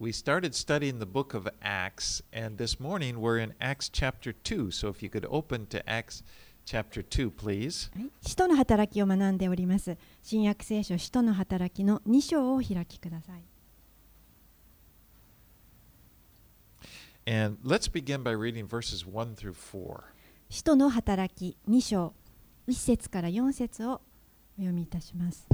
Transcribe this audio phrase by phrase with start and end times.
[0.00, 4.70] we started studying the book of Acts, and this morning we're in Acts chapter 2.
[4.70, 6.22] So if you could open to Acts
[6.64, 7.90] chapter 2, please.
[7.94, 9.98] はい、使徒の働きを学んでおります。
[10.22, 13.44] 新約聖書使徒の働きの2章をお開きください。
[17.26, 20.00] And let's begin by reading verses 1 through 4.
[20.48, 22.14] 使徒の働き2章
[22.66, 24.00] 1節から4節を
[24.58, 25.46] お読みいたします。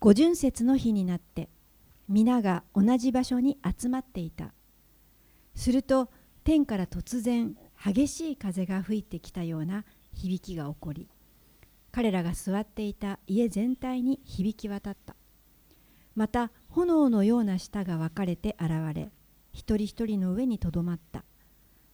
[0.00, 1.50] 五巡節の日になって
[2.10, 4.52] 皆が同じ場所に集まっていた。
[5.54, 6.10] すると
[6.42, 11.08] 天から突然激しい風が吹いてきたような響きが起こり
[11.92, 15.14] 彼らが座っていた家全体に響き渡った。
[16.16, 19.10] また炎のような舌が分かれて現れ
[19.52, 21.24] 一人一人の上にとどまった。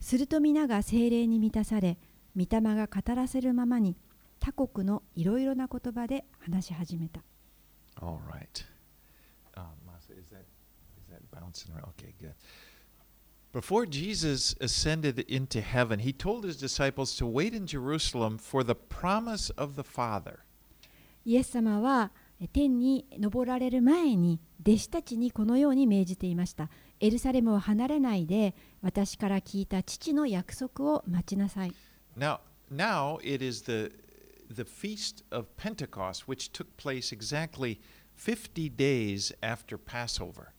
[0.00, 1.98] すると皆が精霊に満たされ、
[2.36, 3.96] 御霊が語らせるままに
[4.40, 7.22] 他国のいろいろな言葉で話し始めた。
[8.00, 8.75] All right.
[11.55, 11.93] is that bouncing around?
[11.99, 12.33] Okay, good.
[13.53, 18.75] Before Jesus ascended into heaven, he told his disciples to wait in Jerusalem for the
[18.75, 20.39] promise of the Father.
[21.23, 26.69] イエス様はえ天に昇られる前に弟子たちにこのように命じていました。
[26.99, 31.73] エルサレムを離れないで私から聞いた父の約束を待ちなさい。
[32.17, 32.39] Now,
[32.71, 33.91] now it is the
[34.49, 37.79] the feast of Pentecost, which took place exactly
[38.15, 40.53] 50 days after Passover.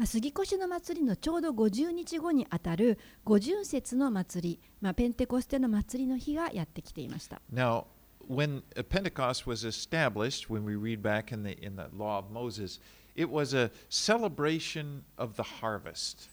[0.00, 7.42] まあ、杉越の祭りのちょうど50日後にあたる五巡節の祭り、まあ、ペンテコステの祭りの日がやってきていました。
[7.52, 7.84] Now,
[8.26, 12.32] when uh, Pentecost was established, when we read back in the in the law of
[12.32, 12.80] Moses,
[13.14, 16.30] it was a celebration of the harvest.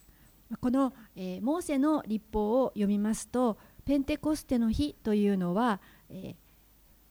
[0.62, 6.47] この、えーモーセの立法を読みますとペンテコステの日というのは、えー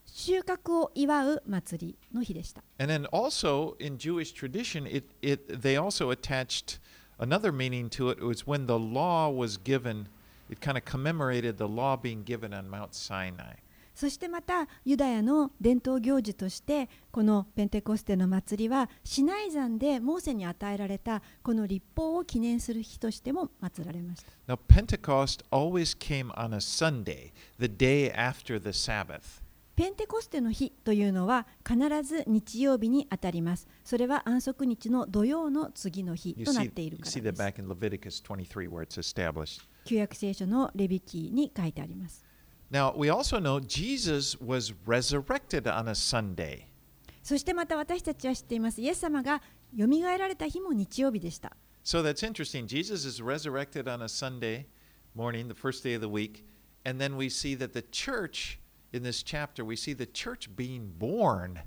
[0.07, 2.63] 収穫を祝う祭りの日でした。
[2.79, 6.79] And then also in Jewish tradition, it, it they also attached
[7.19, 8.19] another meaning to it.
[8.19, 10.07] It was when the law was given,
[10.49, 13.57] it kind of commemorated the law being given on Mount Sinai.
[13.97, 24.53] そしてまたユダヤの伝統行事としてこのペンテコステの祭りはシナイ山でモーセに与えられたこの立法を記念する日としても祀られました。
[24.53, 29.41] Now, Pentecost always came on a Sunday, the day after the Sabbath.
[29.77, 33.67] ペンテコステの日というのは必ず日曜日にあたります。
[33.83, 37.39] それは安息日の土曜の次の日となっているからです。
[37.39, 39.61] back in Leviticus 23 where it's established.
[39.85, 42.25] 旧約聖書のレビキに書いてあります。
[42.71, 46.63] Now, we also know Jesus was resurrected on a Sunday.
[47.21, 48.81] そしてまた私たちは知っています。
[48.81, 49.43] イエス様が
[49.75, 51.55] よみがえられた日も日曜日でした。
[51.85, 52.65] So that's interesting.
[52.65, 54.65] Jesus is resurrected on a Sunday
[55.15, 56.45] morning, the first day of the week.
[56.83, 58.57] And then we see that the church,
[58.93, 61.59] in this chapter, we see the church being born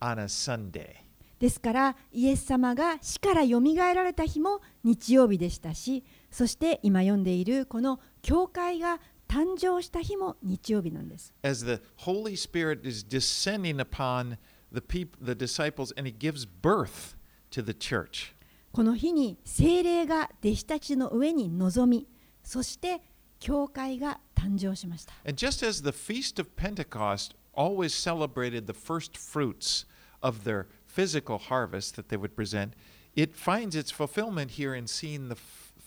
[0.00, 0.96] on a Sunday.
[1.38, 11.34] ですからイエス様が死からよみがえられた日も日曜日でしたし、そして今読んでいるこの教会が誕生した日も日曜日なんです。
[11.42, 14.36] As the Holy Spirit is descending upon
[14.72, 17.16] the people, the disciples, and he gives birth
[17.50, 18.34] to the church.
[18.70, 22.06] この日に聖霊が弟子たちの上に臨み、
[22.44, 23.02] そして
[23.42, 25.12] 教会が誕生しました。
[25.24, 29.86] And just as the Feast of Pentecost always celebrated the first fruits
[30.20, 32.72] of their physical harvest that they would present,
[33.16, 35.36] it finds its fulfillment here in seeing the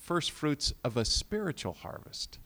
[0.05, 2.39] first fruits of a spiritual harvest.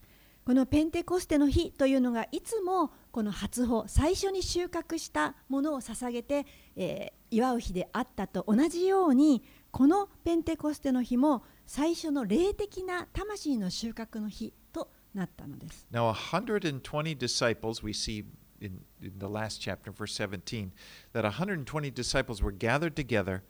[0.44, 6.46] このペンテコステの日というのがいつもこの初穂最初に収穫したものを捧げて、
[6.76, 15.87] えー祝う日であったと同じようにこのペンテコステの日も最初の霊的な魂の収穫の日となったのです。
[15.91, 18.25] Now, 120 disciples, we see
[18.59, 20.71] in, in the last chapter, verse 17,
[21.13, 23.43] that 120 disciples were gathered together,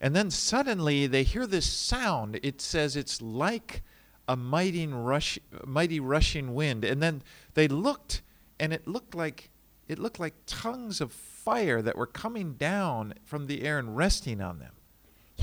[0.00, 2.38] and then suddenly they hear this sound.
[2.42, 3.82] It says it's like
[4.26, 6.84] a mighty, rush, mighty rushing wind.
[6.84, 7.22] And then
[7.54, 8.22] they looked,
[8.58, 9.50] and it looked like
[9.88, 14.40] it looked like tongues of fire that were coming down from the air and resting
[14.40, 14.72] on them.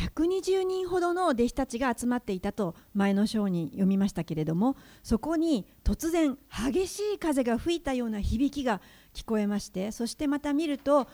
[0.03, 8.81] 120人ほどの弟子たちが集まっていたと前の章に読みましたけれどもそこに突然激しい風が吹いたような響きが
[9.15, 11.07] 聞こえましてそしてまた見ると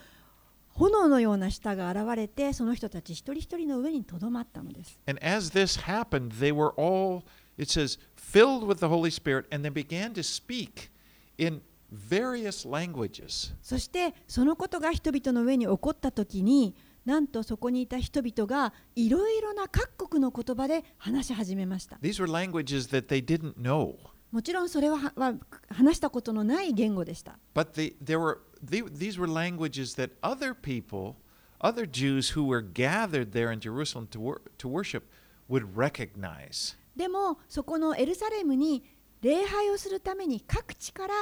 [0.78, 5.00] 炎のような舌が現れてその人たち一人一人の上にとどまったのです。
[5.06, 7.24] And as this happened, they were all,
[7.58, 10.90] it says, filled with the Holy Spirit, and they began to speak
[11.36, 13.52] in various languages.
[13.60, 16.76] そしてそのことが人々の上に起こった時に
[17.08, 21.96] なんとそこにいた人々がいろいろな各国の言葉で話し始めました。
[22.02, 23.94] These were languages that they didn't know.
[24.31, 25.34] もちろんそれははは
[25.70, 27.38] 話したことのない言語でした。
[27.55, 31.14] But they, there were, they, these were languages that other people
[31.60, 35.04] other Jews who were gathered there in Jerusalem to, wor- to worship
[35.49, 36.76] would recognize.
[36.94, 38.84] でもそこのエルサレムに
[39.22, 41.14] 礼拝をするために各地から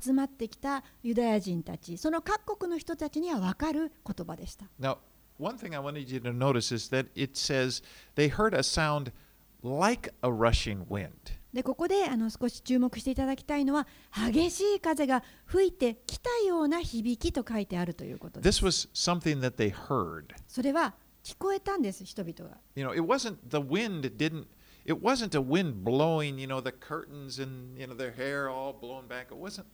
[0.00, 4.96] 集まってきたユダヤ人たちその各国の人たちには分かる言葉でした Now,
[5.37, 7.81] one thing I wanted you to notice is that it says
[8.15, 9.11] they heard a sound
[9.63, 11.37] like a rushing wind.
[11.53, 13.87] でここであの少し注目していただきたいのは
[14.31, 20.25] 激しい風が吹いてきたような響きと書いてあるということです This was something that they heard.
[20.47, 20.93] それは
[21.23, 24.45] 聞こえたんです人々が You know, it wasn't the wind didn't
[24.85, 28.73] it wasn't a wind blowing, you know, the curtains and you know their hair all
[28.73, 29.27] blown back.
[29.31, 29.65] It wasn't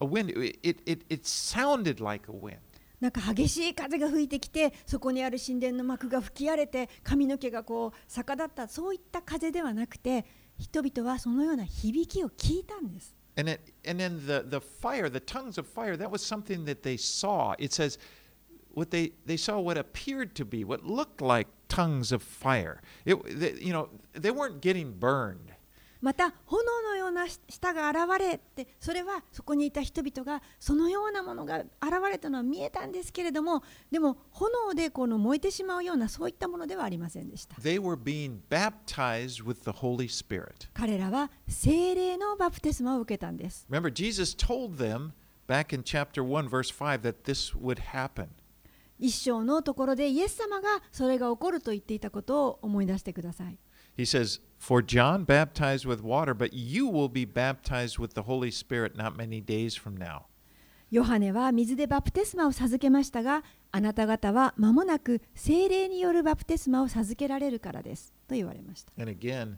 [0.00, 0.30] a wind.
[0.30, 2.60] It it it, it sounded like a wind.
[2.99, 10.25] なんか激しい風が吹いてきてそこにある神殿の幕が吹き荒れて髪の毛がこう逆立ったそういった風ではなくて
[10.57, 16.81] 人々はそのような響きを聞いたんです And it, and then the the fire, the tongues of fire, that was something that
[16.81, 17.53] they saw.
[17.59, 17.99] It says
[18.73, 22.81] what they they saw what appeared to be what looked like tongues of fire.
[23.05, 25.51] It they, you know, they weren't getting burned.
[26.01, 31.67] また炎のような舌が現れてそれはそこにいた人々がそのようなものが現
[32.11, 37.55] れたのは見えたんですけれどもでも炎でこの燃えてしまうようなそういったものではありませんでした.
[40.73, 45.11] 彼らは精霊のバプテスマを受けたんです Remember, Jesus told them
[45.47, 48.27] back in chapter 1, verse 5, that this would happen.
[48.99, 53.57] 一章のところでイエス様がそれが起こると言っていたことを思い出してください
[53.96, 58.50] He says, For John baptized with water, but you will be baptized with the Holy
[58.50, 60.26] Spirit not many days from now.
[60.90, 69.56] ヨハネは水でバプテスマを授けましたがあなた方は間もなく精霊によるバプテスマを授けられるからですと言われました And again,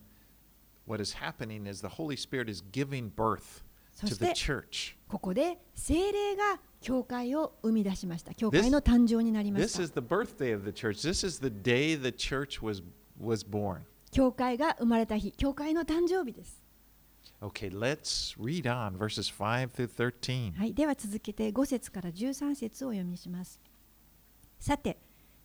[0.87, 4.32] what is happening is the Holy Spirit is giving birth そ to し the て
[4.32, 4.94] church.
[5.08, 11.02] ここで精霊が教会を生み出しました教会の誕生になりまし This た is the birthday of the church.
[11.02, 12.81] This is the day the church was,
[13.20, 13.81] was born.
[14.11, 16.63] 教会が生まれた日教会の誕生日です
[17.41, 20.57] Okay, let's read on verses 5 through 13.
[20.57, 23.61] はい、では続けて5節から13節をお読みします。
[24.59, 24.97] さて、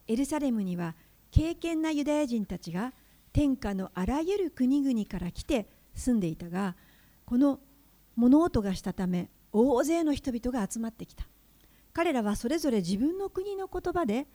[0.08, 0.96] エルサレムには
[1.30, 2.92] 敬虔なユダヤ人たちが
[3.32, 6.74] 天下のあらゆる国々から来て住んでいたが、
[7.24, 7.60] この
[8.16, 11.28] 物音がしたため大勢の人々が集まってきた。
[11.92, 14.26] 彼らはそれぞれ自分の国の言葉で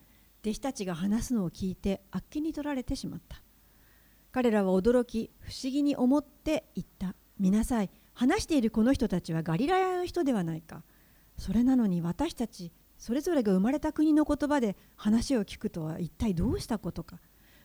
[0.43, 3.41] 弟子たちが話すのを聞いてあっけに取られてしまった。
[4.31, 7.15] 彼らは驚き不思議に思って言った。
[7.39, 7.89] 見なさい。
[8.13, 10.83] 話しているこの人たちはガリラヤの人ではないか。
[11.37, 17.19] それなのに私たちそれぞれが生まれた国の言葉で話を聞くとは一体どうしたことか。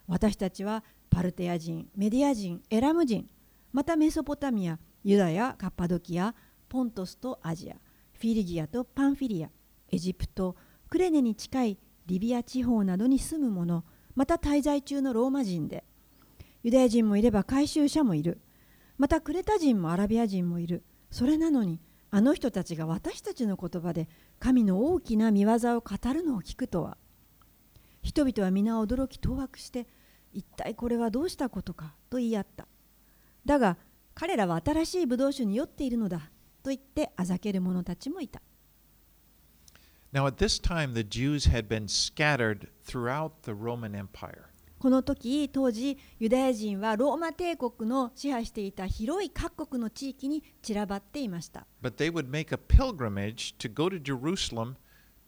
[0.07, 3.29] 私たちはパルテア人メディア人エラム人
[3.73, 6.35] またメソポタミアユダヤカッパドキア
[6.69, 7.75] ポントスとアジア
[8.13, 9.51] フィリギアとパンフィリア
[9.91, 10.57] エジプト
[10.89, 13.85] クレネに近いリビア地方などに住む者
[14.15, 15.85] また滞在中のローマ人で
[16.65, 18.41] ユダヤ人もいれば回収者もいる。
[18.97, 20.83] またクレタ人もアラビア人もいる。
[21.11, 21.79] それなのに
[22.11, 24.09] あの人たちが私たちの言葉で
[24.39, 26.97] 神の大きな見業を語るのを聞くとは。
[28.03, 29.87] 人々は皆驚き当惑して
[30.33, 32.67] 一体これはどうしたことかと言い合った。
[33.45, 33.77] だが
[34.15, 36.31] 彼らは新しいブドウ酒に酔っているのだ
[36.63, 38.41] と言ってあざける者たちもいた。
[40.15, 44.54] Now, at this time, the Jews had been scattered throughout the Roman Empire.
[44.85, 54.75] この時当時ユダヤ人はローマ帝国の支配していた広い各国の地域に散らばっていました But they would make a pilgrimage to go to Jerusalem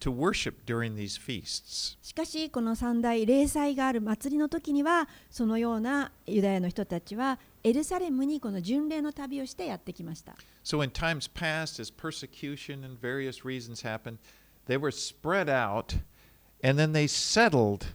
[0.00, 1.96] to worship during these feasts.
[2.02, 10.34] しかしこの三大礼祭がある祭りの時にはそのようなユダヤの人たちはエルサレムにこの巡礼の旅をしてやってきました
[10.64, 14.18] So, in times past, as persecution and various reasons happened,
[14.66, 15.96] they were spread out
[16.62, 17.86] and then they settled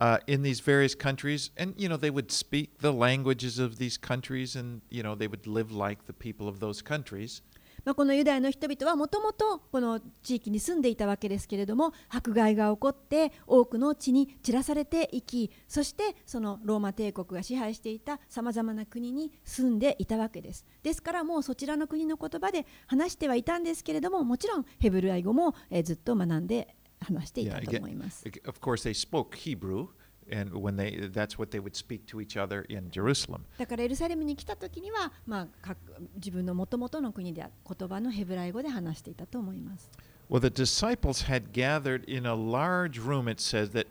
[0.00, 1.50] uh, in these various countries.
[1.56, 5.28] And, you know, they would speak the languages of these countries and, you know, they
[5.28, 7.42] would live like the people of those countries.
[7.84, 28.24] まあ、このユダヤの人々はもともとこの地域に住んでいたわけですけれども迫害が起こって多くの地に散らされていきそしてそのローマ帝国が支配していたさまざまな国に住んでいたわけですですからもうそちらの国の言葉で話してはいたんですけれどももちろんヘブル愛語もえずっと学んで話してい Yeah, たと思います。
[28.46, 29.88] of course, they spoke Hebrew,
[30.30, 33.40] and when they that's what they would speak to each other in Jerusalem.
[33.58, 35.76] だからエルサレムに来た時には、まあ、各
[36.16, 39.90] 自分のもともとの国で言葉のヘブライ語で話していたと思います。
[40.30, 43.86] Well, the disciples had gathered in a large room, it says, that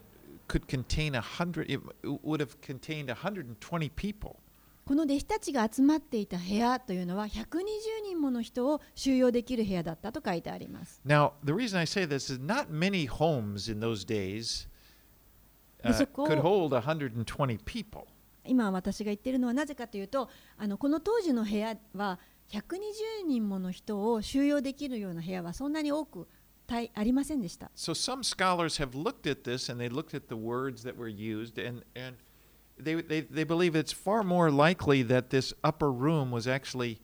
[0.48, 4.36] could contain a hundred, it would have contained 120 people.
[4.90, 7.60] この弟子たちが集まっていた部屋というのは120
[8.02, 11.00] 人もの人を収容できる部屋だったと書いてあります。
[11.06, 14.66] Now, the reason I say this is not many homes in those days
[15.84, 18.02] uh, could hold 120 people.
[18.44, 20.28] 今私が言っているのはなぜかというと
[20.58, 22.18] あのこの当時の部屋は
[22.48, 26.26] 120人もの人を収容できるような部屋はそんなに多く
[26.68, 27.70] ありませんでした。
[27.76, 31.64] So some scholars have looked at this and they looked at the words that were used
[31.64, 32.16] and, and
[32.79, 36.99] they, they, they believe it's far more likely that this upper room was actually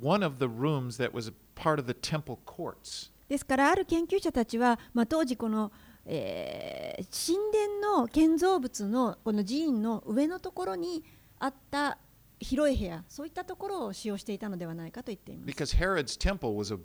[0.00, 3.10] one of the rooms that was a part of the temple courts.
[3.28, 5.72] ですからある研究者たちは、まあ、当時この、
[6.04, 11.02] えー神殿の建造物のこの寺院の上のところに
[11.38, 11.98] あった
[12.40, 15.50] 広い部屋そういったところを使用していたのではないかと言っています。
[15.50, 16.78] Because Herod's temple was a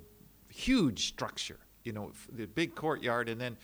[0.50, 3.56] huge structure, you know, f- the big courtyard, and then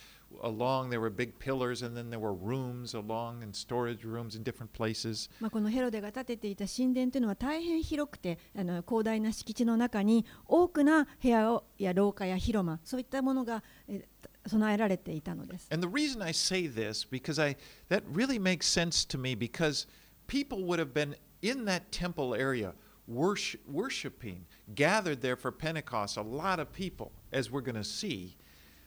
[0.43, 4.43] along there were big pillars, and then there were rooms along and storage rooms in
[4.43, 5.29] different places.
[5.39, 15.67] まあ、このヘロデが建てていた神殿というのは大変広くてあの広大な敷地の中に多くな部屋をや廊下や広間そういったものが、えー備えられていたのです。
[15.71, 17.57] And the reason I say this, because I
[17.89, 19.87] that really makes sense to me, because
[20.27, 22.73] people would have been in that temple area
[23.07, 28.35] worship, worshiping, gathered there for Pentecost, a lot of people, as we're going to see.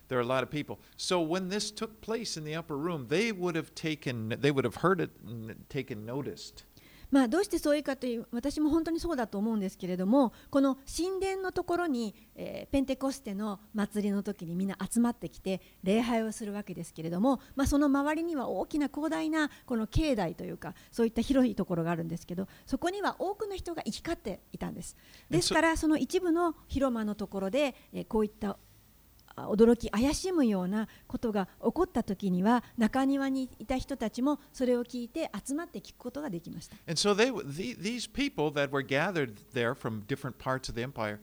[0.09, 0.79] There are a lot of people.
[0.97, 4.65] So when this took place in the upper room, they would have taken, they would
[4.65, 6.65] have heard it and taken noticed.
[7.13, 24.97] まあ、どうしてそういうかという私も本当にそうだと思うんですけれどもこの神殿のところに、えーペンテコステの祭りの時にみんな集まってきて礼拝をするわけですけれども、まあ、その周りには大きな広大なこの境内というかそういった広いところがあるんですけどそこには多くの人が行き交っていたんです
[25.29, 28.57] ですからその一部の広間のところで、えーこういったあ
[29.35, 36.75] 驚き怪しむようなことが起こった時には中庭にいた人たちもそれを聞いて集まって聞くことができました。
[36.87, 41.19] And so they, the, these people that were gathered there from different parts of the empire,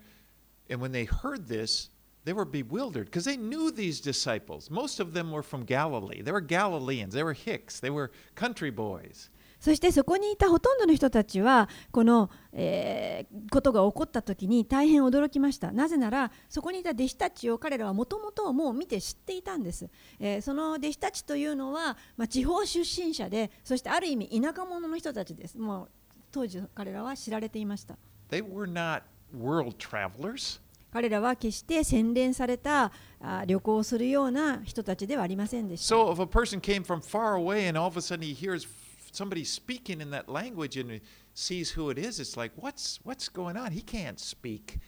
[0.68, 1.90] and when they heard this,
[2.24, 4.70] they were bewildered because they knew these disciples.
[4.70, 6.22] Most of them were from Galilee.
[6.22, 7.14] They were Galileans.
[7.14, 7.80] They were Hicks.
[7.80, 9.30] They were country boys.
[9.60, 15.72] そしてそこにいたほとんどの人たちはこの、えーことが起こった時に大変驚きました。
[15.72, 19.88] なぜならそこにいた弟子たちを彼らはもともともう見て知っていたんです、
[20.18, 25.58] えーその弟子たちというのは、まあ、地方出身者でそしてある意味田舎者の人たちです。
[25.58, 25.88] もう
[26.32, 27.96] 当時彼らは知られていました。
[28.30, 29.02] They were not
[29.36, 30.60] world travelers.
[30.92, 32.90] 彼らは決して洗練された
[33.20, 35.94] あ旅行をするような人たちではありませんでした。
[35.94, 38.66] So if a person came from far away and all of a sudden he hears
[39.09, 41.01] f- somebody speaking in that language and he
[41.33, 43.71] sees who it is, it's like, what's, what's going on?
[43.71, 44.79] He can't speak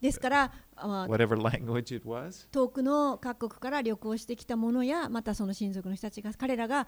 [0.00, 2.46] ですから、まあ whatever language it was.
[2.52, 6.86] 遠くの各国から旅行してきた者やまたその親族の人たちが彼らが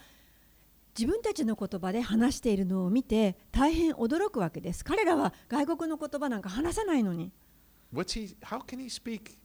[0.96, 7.32] 自分たちの言葉で話しているのを見て大変驚くわけです彼らは外国の言葉なんか話さないのに
[7.92, 8.36] What's he?
[8.42, 9.36] How can he speak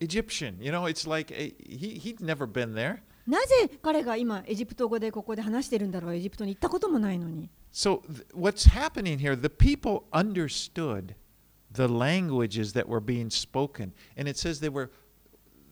[0.00, 0.56] Egyptian?
[0.60, 3.02] You know, it's like a, he he'd never been there.
[3.27, 8.01] なぜ彼が今エジプト語でここで話してるんだろうエジプトに行ったこともないのに So
[8.33, 9.35] what's happening here?
[9.35, 11.13] The people understood
[11.71, 14.89] the languages that were being spoken, and it says they were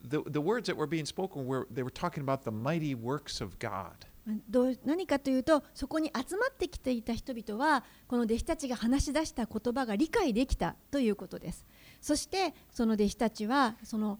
[0.08, 3.42] the the words that were being spoken were they were talking about the mighty works
[3.42, 4.06] of God.
[4.48, 11.64] どう何かというとそこに集まってきていた人々はこの弟子たちが話し出した言葉が理解できたということです
[12.00, 14.18] そしてその弟子たちはその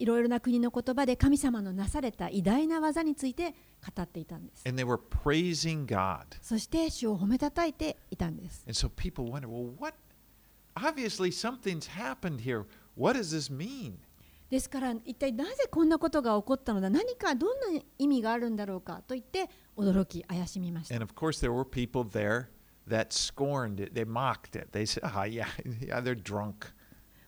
[0.00, 3.54] いろいろな国の言葉で神様のなされた偉大な技について
[3.94, 6.24] 語っていたんです And they were praising God.
[6.40, 8.64] そして主を褒めたたいていたんです。
[8.66, 9.94] And so people wonder, well, what?
[10.74, 12.64] Obviously, something's happened here.
[12.96, 13.98] What does this mean?
[14.48, 20.94] ですから一体なぜこんなことが起こったのだ何かどんな意味があるんだろうかと言って驚き怪しみました。
[20.94, 22.46] And of course, there were people there
[22.88, 23.92] that scorned it.
[23.92, 24.70] They mocked it.
[24.72, 25.44] They said, "Ah, yeah,
[25.86, 26.72] yeah, they're drunk."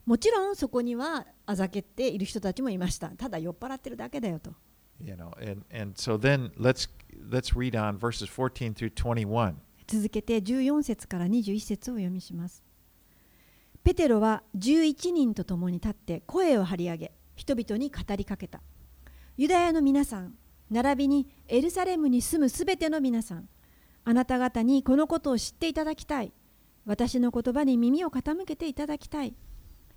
[0.04, 3.08] もちろんそこにはあざけっている人たちもいました。
[3.10, 4.52] ただ酔っ払ってるだけだよと。
[5.00, 6.88] You know, and and so then let's
[7.30, 9.54] let's read on verses 14 through 21.
[9.86, 12.62] 続けて14節から21節をお読みします。
[13.84, 18.60] ペテロは11人と共に立って声を張り上げ人々に語りかけた。
[19.36, 20.34] ユダヤの皆さん、
[20.70, 23.48] 並びにエルサレムに住むすべての皆さん、
[24.04, 26.32] あなた方にこのことを知っていただきたい。
[26.84, 29.34] 私の言葉に耳を傾けていただきたい。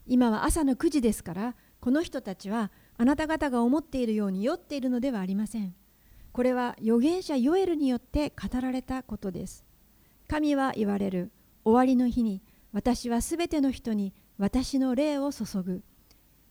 [0.08, 5.74] 今は朝の9時ですから、この人たちはあなた方が思っているように酔っているのではありません。
[6.32, 9.66] これは預言者ヨエルによって語られたことです。
[10.28, 11.32] 神は言われる。
[11.64, 12.44] 終わりの日に
[12.74, 15.84] 私はすべての人に私の霊を注ぐ。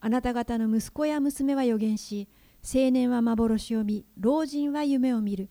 [0.01, 2.29] あなた方の息子や娘は予言し
[2.63, 5.51] 青年は幻を見老人は夢を見る。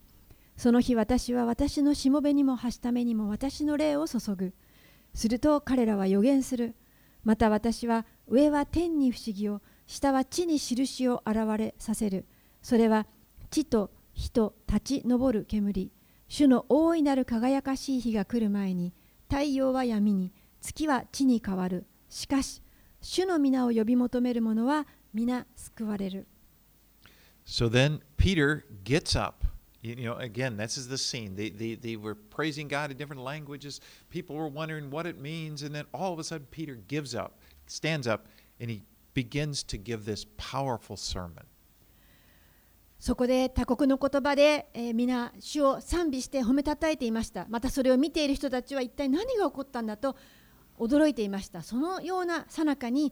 [0.58, 4.54] その日私は私のしもべにもはしためにも私の霊を注ぐ。
[5.14, 6.76] すると彼らは予言する。
[7.24, 12.26] また私は上は天に不思議を下は地に印を現れさせる。
[12.62, 13.06] それは
[13.50, 15.92] 地と火と立ち上る煙。
[16.28, 18.94] 主の大いなる輝かしい日が来る前に
[19.30, 21.86] 太陽は闇に月は地に変わる。
[22.10, 22.62] しかし
[23.02, 26.28] 主の皆を呼び求める者は皆救われる。
[27.46, 29.43] So then Peter gets up.
[29.84, 31.36] You know, again, this is the scene.
[31.36, 33.82] They, they, they were praising God in different languages.
[34.10, 35.62] People were wondering what it means.
[35.62, 38.28] And then all of a sudden, Peter gives up, stands up,
[38.62, 41.46] and he begins to give this powerful sermon.
[42.98, 50.16] そこで他国の言葉で、えー皆主を賛美して褒めたたえていましたまたそれを見ている人たちは一体何が起こったんだと
[50.80, 53.12] 驚いていましたそのような最中に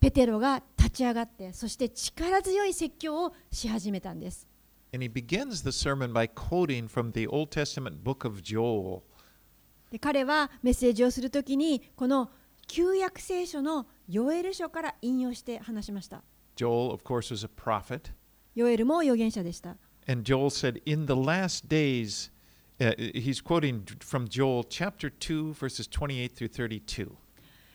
[0.00, 4.48] ペテロが立ち上がってそして力強い説教をし始めたんです
[4.92, 9.02] And he begins the sermon by quoting from the Old Testament book of Joel.
[9.90, 12.30] で彼はメッセージをするときにこの
[12.66, 16.22] 旧約聖書のヨエル書から引用して話しました
[16.56, 18.12] Joel, of course, was a prophet.
[18.54, 19.76] ヨエルも預言者でした
[20.08, 22.30] And Joel said, In the last days,
[22.80, 27.12] uh, he's quoting from Joel chapter 2, verses 28 through 32.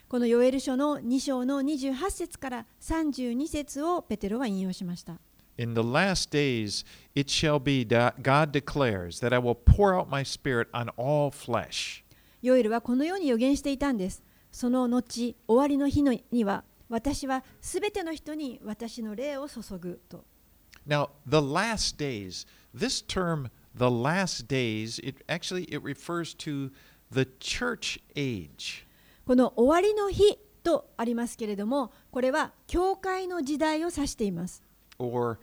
[0.09, 5.19] このヨエル書の2章の28節から32節をペテロは引用しました
[5.57, 6.85] In the last days
[7.15, 11.31] it shall be, that God declares, that I will pour out my spirit on all
[11.31, 12.03] flesh.
[12.41, 14.23] ヨエルはこのように予言していたんです。
[14.51, 20.23] その後、終わりの日のには、私はすべての人に私の霊を注ぐと。
[20.87, 26.71] Now, the last days, this term, the last days, it actually it refers to
[27.11, 28.85] the church age.
[29.25, 34.63] この終わりの日とありますけれども、これは教会の時代を指しています。
[34.98, 35.38] Or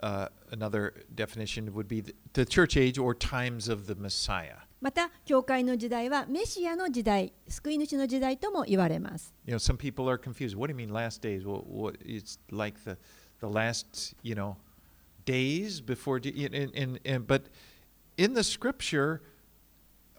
[0.00, 4.56] uh, another definition would be the, the church age or times of the Messiah.
[4.80, 9.32] また、教会の時代はメシアの時代、救い主の時代とも言われます。
[9.46, 10.56] You know, some people are confused.
[10.56, 11.46] What do you mean last days?
[11.46, 12.98] Well, what, it's like the,
[13.40, 14.56] the last, you know,
[15.24, 16.20] days before.
[16.20, 17.44] Je- And, and, and, but
[18.18, 19.22] in the scripture,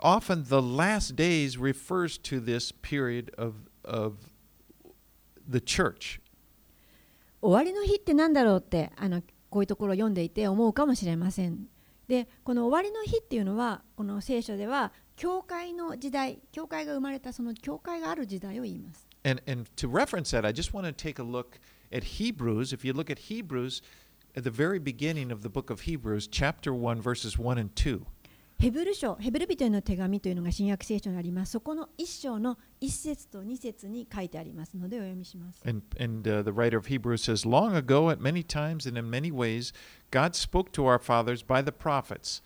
[0.02, 3.54] often the last days refers to this period of,
[3.84, 4.18] of
[5.48, 6.20] the church.
[7.43, 11.67] 終わりの日って何だろうってあのこういうところを読んでいて思うかもしれません。
[12.09, 19.07] でこの終わりの日っていうのはこの聖書では教会の時代教会が生まれたその教会がある時代を言います。
[19.23, 21.61] And, and to reference that, I just want to take a look
[21.93, 22.73] at Hebrews.
[22.73, 23.83] If you look at Hebrews,
[24.35, 28.07] at the very beginning of the book of Hebrews, chapter 1, verses 1 and 2.
[28.60, 31.52] ヘブル書ヘブル人への手紙というのが新約聖書にあります。
[31.52, 35.62] そこの一章の一節と二節に書いてありますのでお読みします。
[35.68, 39.10] And, and uh, the writer of Hebrews says, Long ago, at many times and in
[39.10, 39.74] many ways,
[40.10, 42.42] God spoke to our fathers by the prophets.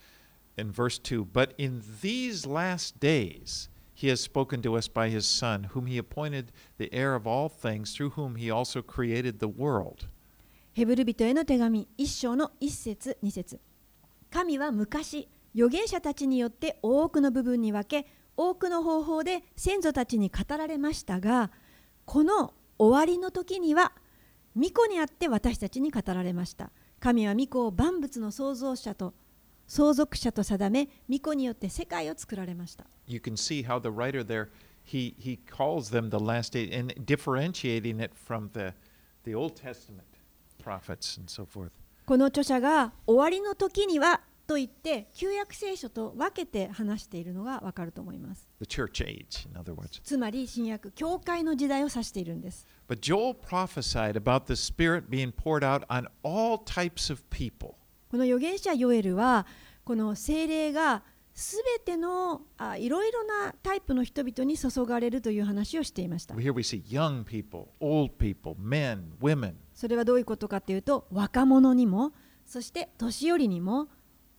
[0.57, 5.25] In verse 2, but in these last days, he has spoken to us by his
[5.25, 9.47] Son, whom he appointed the heir of all things, through whom he also created the
[9.47, 10.07] world.
[10.73, 13.59] ヘブル人への手紙一章の一節二節
[14.31, 21.50] 神は昔 預言者たちによって多くの部分に分け多くの方法で先祖たちに語られましたが
[22.04, 23.92] この終わりの時には
[24.56, 29.14] 御子にあって私たちに語られました神は御子を万物の創造者と
[29.66, 34.48] 相続者と定め御子によって世界を作られました You can see how the writer there,
[34.84, 38.74] he, he calls them the last days and differentiating it from the,
[39.24, 40.04] the Old Testament
[40.62, 41.70] prophets and so forth.
[42.06, 50.00] この著者が終わりの時にはと言って旧約聖書と分けて話しているのがわかると思います The church age, in other words.
[50.02, 57.74] つまり新約教会の時代を指しているんです But Joel prophesied about the Spirit being poured out on all types of people.
[58.10, 59.46] この預言者ヨエルは
[59.84, 61.02] この精霊が
[61.34, 72.12] すべてのあいろいろなタイプの人々に注がれるという話をしていました Here we see young people, old people, men, women, それはどういうことかというと若者にも
[72.46, 73.88] そして年寄りにも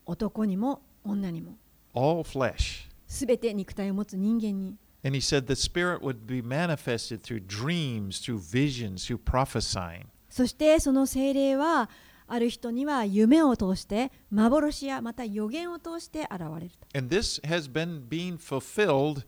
[0.06, 1.58] 男にも女にも
[1.94, 2.90] all flesh.
[3.08, 10.06] すべて肉体を持つ人間に And he said the Spirit would be manifested through dreams, through visions, through prophesying.
[10.30, 11.90] そしてその精霊は
[12.28, 19.24] ある人には夢を通して幻やまた予言を通して現れると And this has been being fulfilled.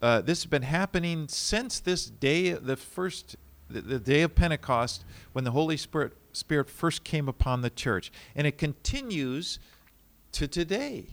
[0.00, 3.36] Uh, this has been happening since this day, the first,
[3.68, 5.04] the, the day of Pentecost,
[5.34, 9.58] when the Holy Spirit Spirit first came upon the church, and it continues
[10.32, 11.06] to today.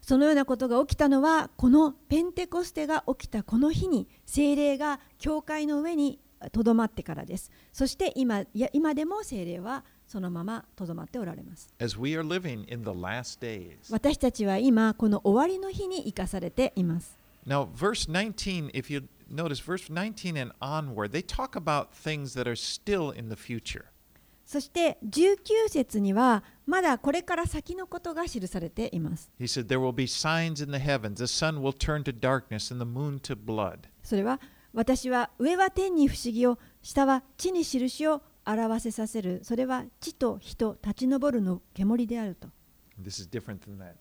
[0.00, 6.18] そのようなことが起きたのはこのペンテコステが起きたこの日に精霊が教会の上に
[6.50, 13.76] とどまってからですそして今いや今でも精霊はそのままとどまっておられます As we are living in the last days.
[13.92, 22.34] 私たちは今この終わりの日に生かされています Now, verse 19, if you notice, verse 19 and onward, they talk about things
[22.34, 23.86] that are still in the future.
[24.52, 29.32] そして19節にはまだこれから先のことが記されています。
[29.40, 31.14] He said, There will be signs in the heavens.
[31.14, 33.78] The sun will turn to darkness and the moon to blood.
[34.02, 34.38] それは
[34.74, 42.48] 私は上は天に不思議を下は地に印を表せさせるそれは地と人立ち上るの煙であると
[43.02, 43.94] This is different than that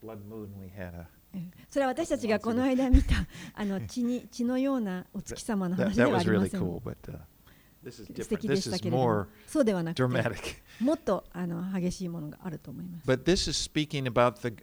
[0.00, 0.92] blood moon we had.
[0.92, 7.18] Uh, それは私たちがこの間見たあの血に血のようなお月様の that, 話で that はあ was りま really せん cool, but uh,
[7.88, 10.02] 素.敵でしたけれどもそうではなくて.
[10.80, 14.54] もっとあの激しいものがあると思います But this is speaking about the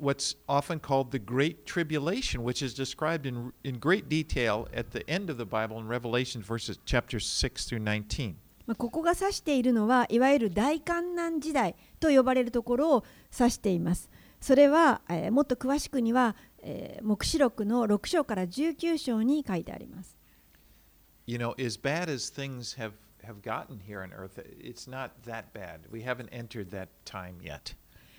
[0.00, 5.04] what's often called the Great Tribulation, which is described in, in great detail at the
[5.08, 8.34] end of the Bible in Revelation verses chapter 6 through 19.
[8.66, 13.04] まあここが指しているのはいわゆる大観難時代と呼ばれるところを
[13.36, 14.10] 指しています。
[14.40, 20.15] それは、えーもっと詳しくには、えー黙示録の6章から19章に書いてあります。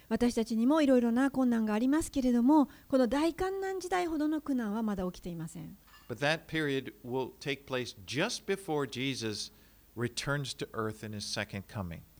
[0.09, 5.77] 私たちにもいろいろな困難がありますけれども、この大観難時代ほどの苦難はまだ起きていません。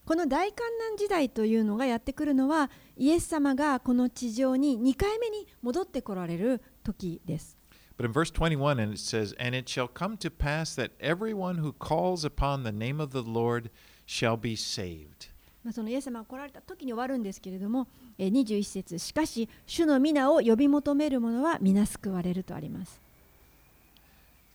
[0.05, 7.56] この大観難時代というのがやってくるのは、イエス様がこの地上に2回目に戻ってこられる時です。
[7.97, 11.73] But in verse 21, and it says, And it shall come to pass that everyone who
[11.73, 13.71] calls upon the name of the Lord
[14.05, 15.29] shall be saved.
[15.63, 23.01] まあ、そのイエス様が来られた時に終わるんですけれども、えー21節しかし、主の皆を呼び求める者は皆救われるとあります。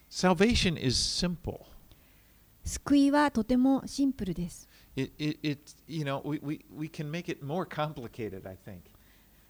[0.09, 1.59] Salvation is simple.
[2.65, 4.69] 救いはとてもシンプルです。
[4.95, 8.92] It, it, it you know, we, we, we can make it more complicated, I think.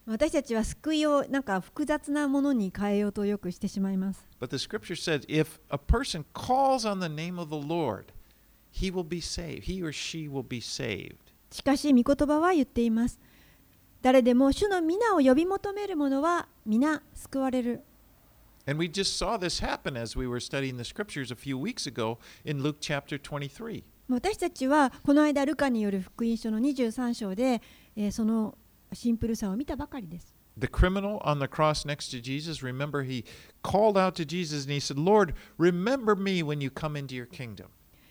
[0.04, 4.26] 私たちは救いをなんか複雑なものに変えようとよくしてしまいます。
[4.40, 8.06] But the scripture says if a person calls on the name of the Lord,
[8.72, 9.62] he will be saved.
[9.62, 11.16] He or she will be saved.
[11.52, 13.20] しかし、御言葉は言っています。
[14.00, 17.82] 誰でも主の皆を呼び求める者は皆救われる。
[18.66, 22.18] And we just saw this happen as we were studying the scriptures a few weeks ago
[22.44, 23.84] in Luke chapter 23.
[24.08, 27.62] 私たちはこの間、ルカによる福音書の23章で、
[27.94, 28.58] えーその
[28.94, 30.35] シンプルさを見たばかりです。
[30.57, 33.24] The criminal on the cross next to Jesus, remember, he
[33.62, 37.26] called out to Jesus and he said, Lord, remember me when you come into your
[37.26, 37.68] kingdom.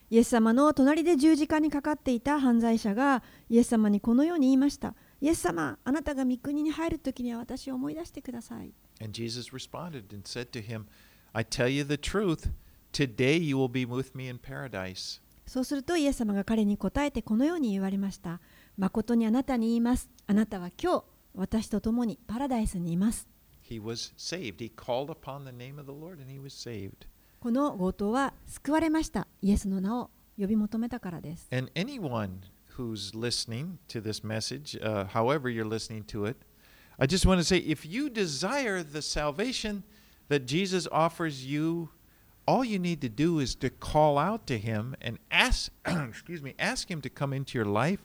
[0.10, 4.94] イエス様の隣で十字架にかかっていた犯罪者がイエス様にこのように言いました。
[5.22, 8.74] イエス様、あなたが御国に入るときには私を思い出してください。
[9.00, 10.86] And Jesus responded and said to him,
[11.32, 12.50] I tell you the truth,
[12.92, 15.22] today you will be with me in paradise.
[15.46, 18.42] そうするとイエス様が彼に答えてこのように言われました。
[18.77, 20.11] 誠にあなたに言います。
[20.27, 23.27] あなたは今日私と共にパラダイスにいます。
[23.69, 24.59] He was saved.
[24.59, 27.07] He called upon the name of the Lord and he was saved.
[27.41, 29.27] この強盗は救われました。
[29.43, 31.49] イエスの名を呼び求めたからです。
[31.51, 32.41] And anyone
[32.77, 36.37] who's listening to this message, uh, however you're listening to it,
[36.99, 39.83] I just want to say if you desire the salvation
[40.29, 41.91] that Jesus offers you,
[42.47, 46.55] all you need to do is to call out to him and ask excuse me,
[46.59, 48.01] ask him to come into your life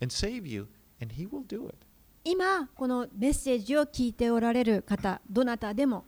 [0.00, 0.68] and save you,
[1.00, 1.76] and he will do it.
[2.24, 6.04] 今このメッセージを聞いておられる方どなたでも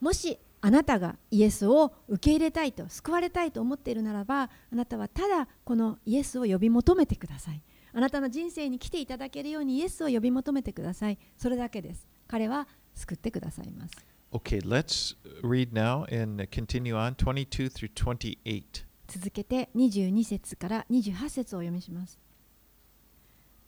[0.00, 7.62] もしあなたがイエスを受け入れたいと救われたいと思っているならばあなたはただこのイエスを呼び求めてください。
[7.92, 11.18] あなたの人生に来ていただけるようにイエスを呼び求めてください。
[11.36, 12.06] それだけです。
[12.28, 13.94] 彼は救ってくださいます。
[14.32, 18.84] Okay, let's read now and continue on 22 through 28.
[19.08, 22.20] 続けて22節から28節をお読みします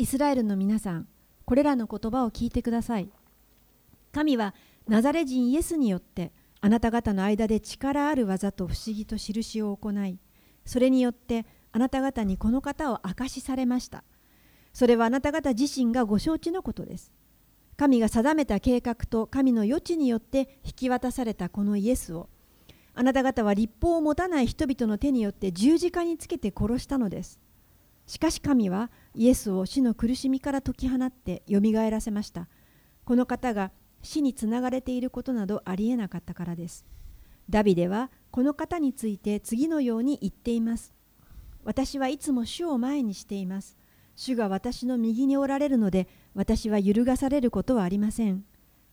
[0.02, 1.06] イスラエルの皆さん
[1.44, 3.08] これらの言葉を聞いてください。
[4.10, 4.52] 神は
[4.88, 10.18] ナザレ人イエスによってあなた方の間で力ある技と不思議と印を行い
[10.64, 14.02] それによってあなた方にこの方を証しされました。
[14.72, 17.12] それはあなた方自身がご承知のことです。
[17.76, 22.28] 神が定めた計画と神の余地によって引き渡されたこのイエスを
[22.92, 27.38] あなた方は立法を持たない人々の手によって十字架につけて殺したのです。
[28.12, 32.46] しかし神はイエスを死の苦しみから解き放ってよみがえらせました。
[33.06, 33.72] この方が
[34.02, 36.84] 死につながれていることなどありえなかったからです。
[37.48, 40.92] ダビデはこの方について次のように言っています。
[41.64, 43.78] 私はいつも主を前にしています。
[44.14, 48.44] 主が私の右におられるので私は揺るがされることはありません。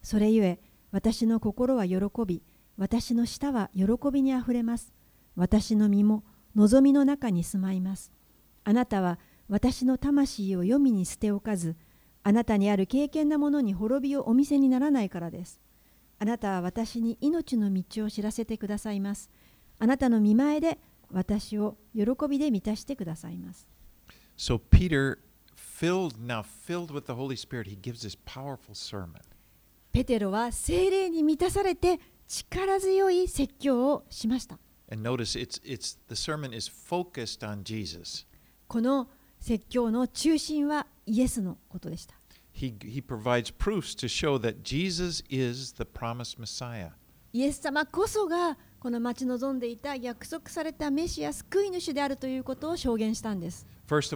[0.01, 2.41] それゆえ私の心は喜び
[2.77, 4.93] 私の舌は喜びにあふれます。
[5.36, 6.23] 私の身も
[6.55, 8.13] 望みの中に住まいます。
[8.69, 11.75] あなたは私の魂を黄泉に捨ておかず
[12.21, 15.60] あなたにある敬虔なものに滅びをお見せにならないからです
[16.19, 19.32] あなたは私に命の道を知らせてくださいます
[19.79, 20.77] あなたの見前で
[21.12, 23.67] 私を喜びで満たしてくださいます
[24.38, 25.17] So Peter,
[25.55, 29.21] filled now filled with the Holy Spirit, he gives this powerful sermon.
[29.91, 34.60] ペテロは精霊に満たされて力強い説教をしました。
[34.91, 38.28] And notice it's it's the sermon is focused on Jesus.
[38.69, 42.13] この説教の中心はイエスのことでした。
[47.34, 53.65] イエス様こそがこの待ち望んでいた約束されたメシア救い主であるということを証言したんです。
[53.88, 54.15] First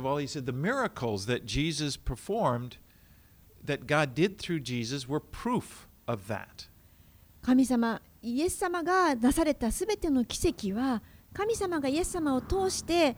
[7.42, 11.02] 神様、イエス様が出されたすべての奇跡は、
[11.34, 13.18] 神様がイエス様を通して、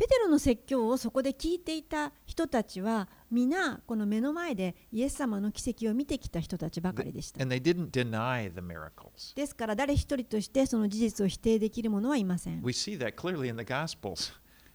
[0.00, 7.44] ペテロの説教をそこで聞いていた人たちは皆この目の前でイエス様の奇跡を見てきた人たちばかりでした。
[7.44, 7.60] で
[9.46, 12.62] すから誰一人としてその事実を否定できる者はいません。
[12.62, 13.12] That.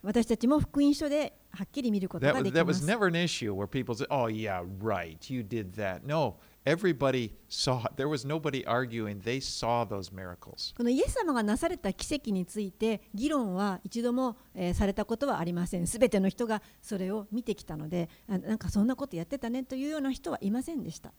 [0.04, 2.86] 私たちも福音書ではっきり見ること That ができ that ま was す。
[2.86, 6.06] never an issue where people say, oh, yeah, right, you did that.
[6.06, 7.97] No, everybody saw it.
[7.97, 9.23] There was nobody arguing.
[9.23, 10.75] They saw those miracles.
[10.77, 15.87] このイエス様がなされた奇跡について議論は一度も、えーされたことはありません。
[15.87, 21.13] すべての人がそれを見てきたので、あなんかそんなことやってたねというような人はいませんでした。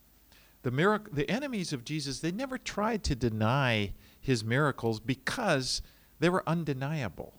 [0.63, 5.81] The, mirac- the enemies of Jesus, they never tried to deny his miracles because
[6.19, 7.33] they were undeniable.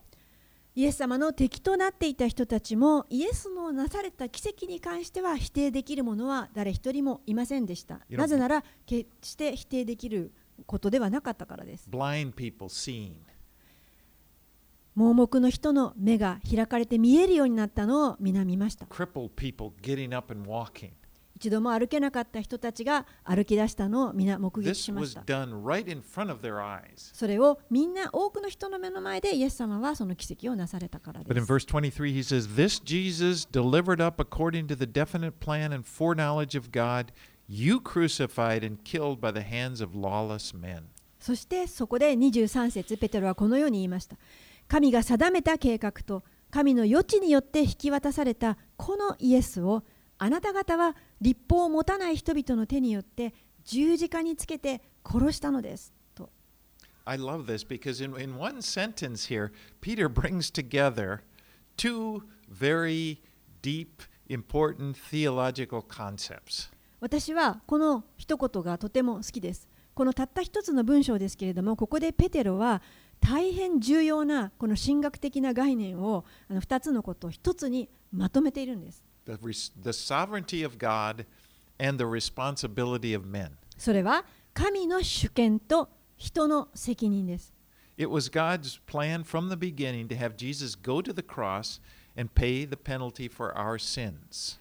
[0.77, 8.01] イエス様の敵となっていた人たちもイエスのなされた奇跡に関しては否定できる者は誰一人もいませんでした。
[8.11, 10.31] なぜなら決して否定できる
[10.67, 11.89] ことではなかったからです。
[11.89, 13.13] Blind people seeing,
[14.95, 18.85] 盲目の人の目が開かれて見えるようになったのを皆見ました。
[21.37, 25.21] 一度も歩けなかった人たちが歩き出したのをみ目撃しました。
[27.13, 31.29] それをみんな多くの人の目の前でイエス様はその奇跡をなされたからです。
[31.29, 32.47] Says,
[41.19, 44.17] そしてそこで23節、ペテロはこのように言いました。
[44.67, 49.83] 神が定めた計画と神の余地によって引き渡されたこのイエスを
[50.19, 55.93] あなた方は立法を持たない人々の手によって十字架につけて殺したのです。
[56.15, 56.29] と
[57.05, 59.51] I love this because in, in one sentence here,
[59.81, 61.19] Peter brings together
[61.77, 63.21] two very
[63.61, 66.71] deep, important theological concepts.
[66.99, 69.67] 私はこの一言がとても好きです。
[69.93, 72.81] このたった一つの文章ですけれども、ここでペテロは
[73.19, 79.06] 大変重要なこの神学的な概念をあの2つのことを一つにまとめているんです。
[79.27, 79.37] The,
[79.83, 81.25] the sovereignty of God
[81.77, 83.51] and the responsibility of men.
[83.77, 87.53] それは神の主権と人の責任です。
[87.97, 91.81] It was God's plan from the beginning to have Jesus go to the cross
[92.15, 94.59] and pay the penalty for our sins.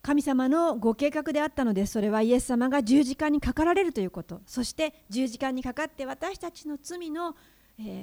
[0.00, 1.92] 神様のご計画であったのです。
[1.92, 7.34] それはイエス様が十字架にかかられるということ、そして十字架にかかって私たちの罪の、えー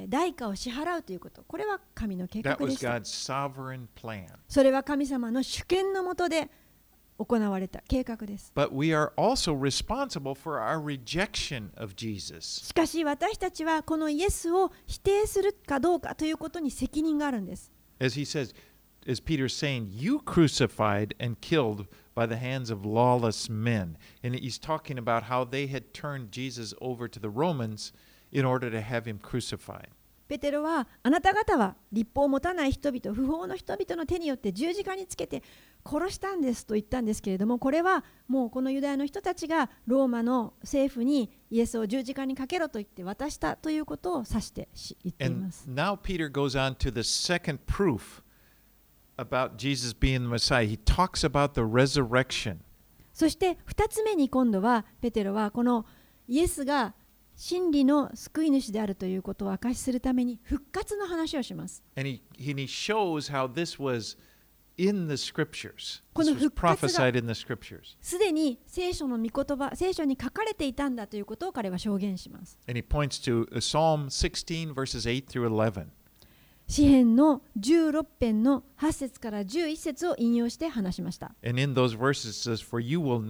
[0.08, 2.86] 代価を支払うということ、これは神の計画でし.
[4.48, 6.50] それは神様の主権のもとで
[7.18, 8.52] 行われた計画です。
[12.42, 17.72] しかし私たちはこのイエスを否定するかどうかということに責任があるんです。
[18.00, 18.56] As he says,
[19.08, 23.98] as Peter's saying, you crucified and killed by the hands of lawless men.
[24.24, 27.92] And he's talking about how they had turned Jesus over to the Romans
[28.32, 29.90] in order to have him crucified.
[30.30, 35.42] ペテロはあなた方は立法を持たない人々、不法の人々の手によって十字架につけて
[35.84, 45.68] 殺したんですと言ったんですけれども、これはもうこのユダヤの人たちがローマの政府にイエスを十字架にかけろと言って渡したということを指してし言っています。
[45.68, 48.22] now Peter goes on to the second proof
[49.18, 50.68] about Jesus being the Messiah.
[50.68, 52.58] He talks about the resurrection.
[53.14, 55.88] そして2つ目に今度はペテロはこの
[56.28, 56.94] イエスが
[57.42, 61.82] 真理の救い主であるということを明かしするために復活の話をします。
[61.96, 62.02] この
[66.36, 67.06] 復活が
[68.02, 72.60] すでに聖書の御言葉、聖書に書かれていたんだということを彼は証言します。
[76.68, 81.34] 詩篇の16編の8節から11節を引用して話しました。
[81.42, 83.22] For you will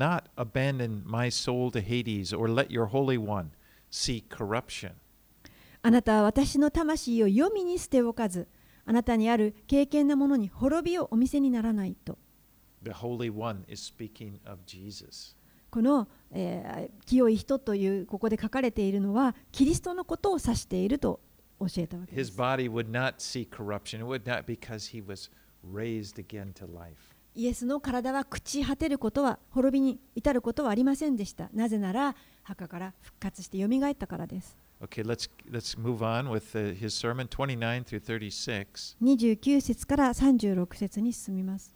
[3.91, 4.93] see corruption.
[5.81, 8.47] あなたは私の魂を黄泉に捨ておかず、
[8.89, 12.17] あなたにある敬虔なものに滅びをお見せにならないと
[12.83, 15.35] The Holy One is speaking of Jesus.
[15.69, 21.19] この、えー清い人というここで書かれているのはキリストのことを指していると
[21.59, 23.99] 教えたわけで His す body would not see corruption.
[23.99, 25.29] It would not because he was
[25.63, 27.15] raised again to life.
[27.39, 31.49] イエスの体は朽ち果てることは滅びに至ることはありませんでした。
[31.53, 34.57] なぜなら墓から復活してよみがえったからです。
[34.81, 38.97] Okay, let's let's move on with uh, his sermon 29 through 36.
[39.01, 41.73] 29節から36節に進みます。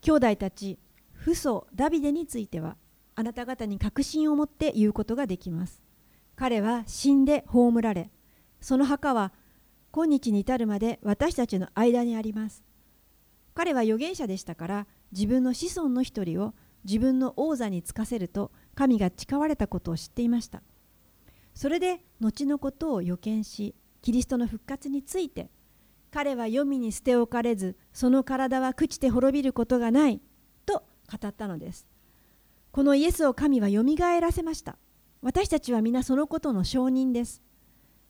[0.00, 0.78] 兄弟たち
[1.22, 2.78] 父祖ダビデについては
[3.14, 5.82] あなた方に確信を持って言うことができます。
[6.34, 8.10] 彼は死んで葬られ
[8.62, 9.34] その墓は
[9.92, 12.67] 今日に至るまで私たちの間にあります
[13.58, 20.62] 彼は預言者でしたから自分の子孫の一人を自分の王座に就かせると神が誓われたことを知っていました。
[21.54, 25.50] それで後のことを予見しキリストの復活について
[26.12, 30.20] 彼は黄泉に捨て置かれずその体は朽ちて滅びることがない
[30.64, 31.88] と語ったのです。
[32.70, 34.78] このイエスを神はよみがえらせました。
[35.20, 37.42] 私たちは皆そのことの証人です。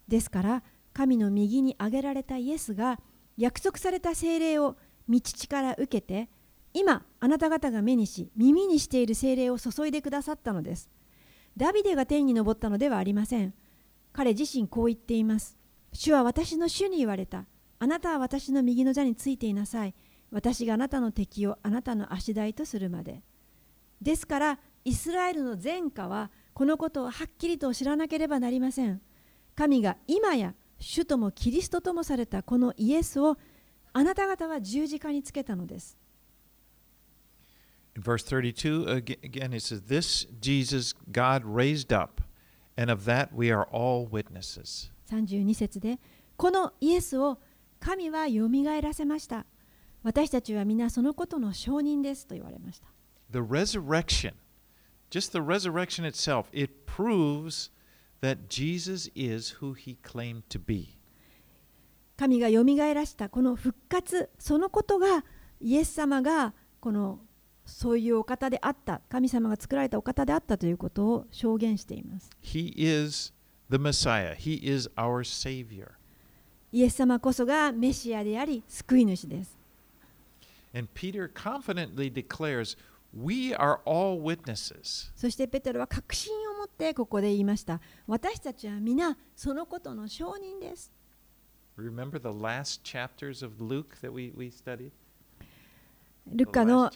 [0.08, 3.00] ですから神の右に挙げられたイエスが
[3.38, 4.76] 約束された聖霊を
[5.08, 6.28] 御父から受けて
[6.74, 10.90] 今あなた方が目にし耳にしている聖霊を注いでくださったのです。
[11.56, 13.54] ダビデが天に昇ったのではありません。
[14.12, 15.56] 彼自身こう言っています。
[15.92, 17.46] 主は私の主に言われた。
[17.80, 19.94] あなたは私の右の座についていなさい。
[20.30, 23.22] 私があなたの敵をあなたの足台とするまで。
[24.00, 29.00] ですからイスラエルの前科はこのことをはっきりと知らなければなりません。
[29.56, 33.36] 神が今や主ともキリストともされたこのイエスを
[33.98, 35.98] あなた方は十字架につけたのです
[37.96, 42.22] In verse 32, ag- again, it says, This Jesus God raised up,
[42.76, 44.92] and of that we are all witnesses.
[45.10, 45.98] 32節で
[46.36, 47.40] このイエスを
[47.80, 49.46] 神はよみがえらせました
[50.04, 52.86] 私たちは皆そのことの証人ですと言われました
[53.32, 54.34] The resurrection,
[55.10, 57.72] just the resurrection itself, it proves
[58.20, 60.97] that Jesus is who he claimed to be.
[62.18, 65.24] 神がよみがえらしたこの復活そのことが
[65.60, 67.20] イエス様がこの
[67.64, 72.28] そういうお方であった神様が作られたお方であったということを証言しています。
[72.42, 73.32] He is
[73.70, 75.90] the Messiah, he is our Savior.
[76.72, 79.56] イエス様こそがメシアであり救い主です。
[80.74, 82.76] And Peter confidently declares,
[83.16, 85.12] We are all witnesses.
[85.14, 87.80] そしてペテロは確信を持ってここで言いました。
[88.08, 90.97] 私たちは皆そのことの証人です
[91.78, 94.90] Remember the last chapters of Luke that we, we studied?
[96.26, 96.90] ルカの?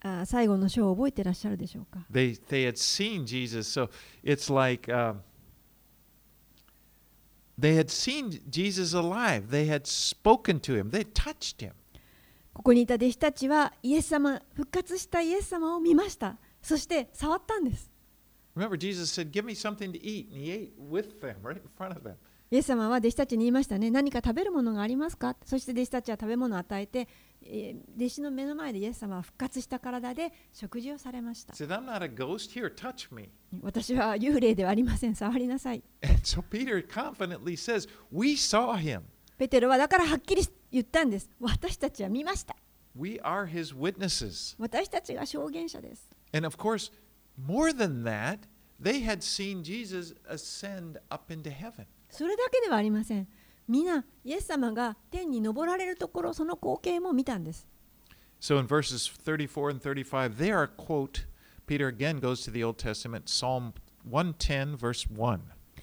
[0.00, 3.90] あ最後の章を覚えてらっしゃるでしょうか They, they had seen Jesus, so
[4.24, 5.20] it's like um,
[7.58, 9.50] they had seen Jesus alive.
[9.50, 11.72] They had spoken to him, they touched him.
[12.54, 17.90] ここにいた弟子たちはイエス様復活したイエス様を見ましたそして触ったんです
[18.56, 21.62] Remember, Jesus said, Give me something to eat, and he ate with them, right in
[21.76, 22.16] front of them.
[22.52, 23.92] イエス様は弟子たちに言いましたね。
[23.92, 25.36] 何か食べるものがありますか？
[25.44, 27.06] そして弟子たちは食べ物を与えて、
[27.96, 31.54] 弟子の目の前でイエス様は復活した体で食事をされました。
[33.62, 35.14] 私は幽霊ではありません。
[35.14, 35.84] 触りなさい。
[36.24, 39.02] So、Peter confidently says, We saw him.
[39.38, 41.30] ペテロはだからはっきり言ったんです。
[41.38, 42.56] 私たちは見ました。
[42.96, 44.56] We are his witnesses.
[44.58, 46.10] 私たちが証言者です。
[46.32, 46.92] And of course,
[47.40, 48.40] more than that,
[48.82, 51.86] they had seen Jesus ascend up into heaven.
[52.10, 53.26] それだけではありません
[53.68, 57.66] 皆イエス様が天に昇られるところその光景も見たんです
[58.40, 61.26] So in verses 34 and 35, there are quote,
[61.66, 63.74] Peter again goes to the Old Testament, Psalm
[64.08, 65.40] 110, verse 1.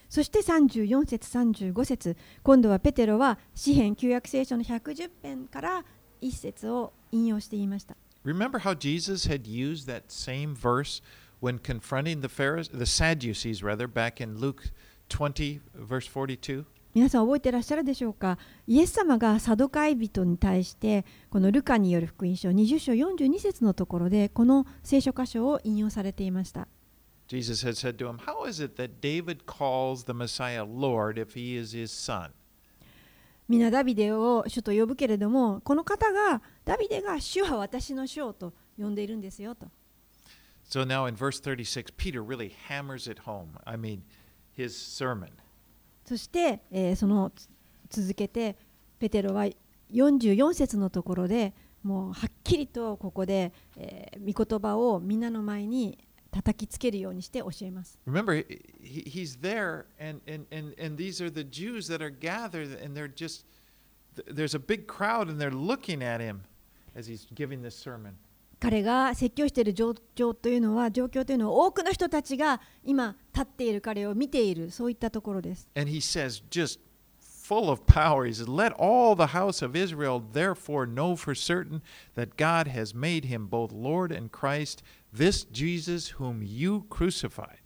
[0.09, 5.85] そして34節35節今度はペテロは詩篇旧約聖書の110編から
[6.21, 11.01] 1節を引用して言いました Remember how Jesus had used that same verse
[11.39, 14.71] when confronting the Pharisees, the Sadducees rather, back in Luke
[15.09, 16.65] 20, verse 42?
[16.93, 26.67] 皆さん覚えてらっしゃるでしょうかイエス様がサドカイ人に対してこのルカによる福音書20章42節のところでこの聖書箇所を引用されていました
[27.27, 31.35] Jesus had said to him, How is it that David calls the Messiah Lord if
[31.35, 32.31] he is his son?
[33.47, 39.67] 皆ダビデを主と呼ぶけれどもこの方がダビデが主は私の主と呼んでいるんですよと
[40.67, 43.58] So now in verse 36, Peter really hammers it home.
[43.65, 44.01] I mean,
[44.58, 45.29] his sermon.
[46.05, 47.47] そして、えーそのつ
[47.89, 48.58] 続けて
[48.99, 49.45] ペテロは
[49.93, 51.53] 44節のところで
[51.83, 55.97] もうはっきりとここで、えー御言葉をみんなの前に
[56.31, 57.97] 叩きつけるようにして教えます。
[58.05, 58.45] Remember,
[58.81, 62.95] he, he's there, and, and, and, and these are the Jews that are gathered, and
[62.95, 63.45] they're just
[64.15, 66.41] th- there's a big crowd and they're looking at him
[66.95, 68.17] as he's giving this sermon.
[68.60, 75.67] 彼が説教している状況というのは状況というのは多くの人たちが今立っている彼を見ているそういったところです。
[75.75, 76.79] And he says, just
[77.47, 81.81] full of power, he says, Let all the house of Israel therefore know for certain
[82.15, 84.81] that God has made him both Lord and Christ,
[85.13, 87.62] this Jesus whom you crucified.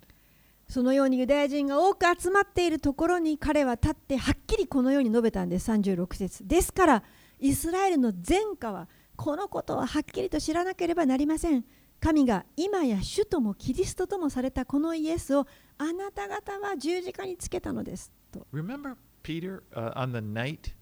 [0.67, 7.03] そのようにユダヤ人が多く集まっているところに彼は立ってはっきりこのように述べたんです36節ですから
[7.39, 8.87] イスラエルの前科は
[9.23, 11.63] このことをはっきりと知らなければなりません
[11.99, 15.45] 神が今や主ともキリストともされたこのイエスを
[15.77, 20.73] あなた方は十字架につけたのですと Remember Peter uh, on the night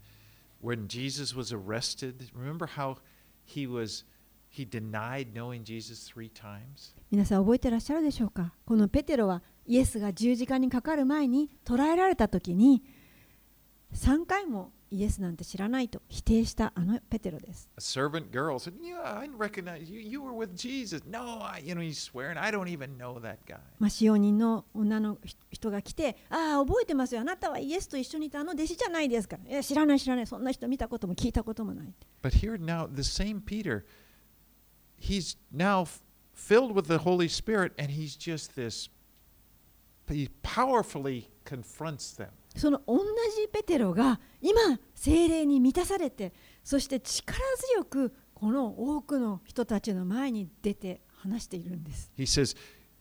[0.62, 2.30] when Jesus was arrested?
[2.34, 2.96] Remember how
[3.44, 4.06] he was
[4.48, 6.94] he denied knowing Jesus three times?
[7.10, 8.54] 皆さん覚えてらっしゃるでしょうか？
[8.64, 12.82] このペテロはイエスが十字架にかかる前に捕らえられた時に
[13.92, 20.00] 3回もイエスなんて知らないと否定したあのペテロです A servant girl said, "Yeah, I recognize you.
[20.00, 22.36] You were with Jesus." No, I, you know he's swearing.
[22.36, 23.58] I don't even know that guy.
[23.78, 25.18] まあ、使用人の女の
[25.50, 31.94] 人が来て、ああ、覚えてますよ、あなたはイエスと一緒にいたあの弟子じゃないですから、いや知らない、知らない、そんな人見たことも聞いたこともない。
[32.22, 33.84] But here now, the same Peter,
[34.98, 35.86] he's now
[36.34, 38.90] filled with the Holy Spirit, and he's just this.
[40.08, 42.30] He powerfully confronts them.
[42.56, 46.32] その同じペテロが今、精霊に満たされて、
[46.64, 47.38] そして力
[47.74, 52.10] 強くこの多くの人たちの前に出て話しているんです。
[52.16, 52.56] He says,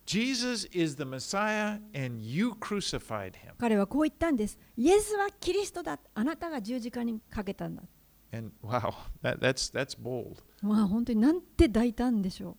[0.05, 4.57] "Jesus is the Messiah, and you crucified him." 彼はこう言ったんです。
[4.77, 5.99] イエスはキリストだ。
[6.13, 7.83] あなたが十字架にかけたんだ。
[8.31, 8.93] And wow,
[9.23, 10.43] that, that's that's bold.
[10.61, 12.57] まあ本当になんて大胆でしょ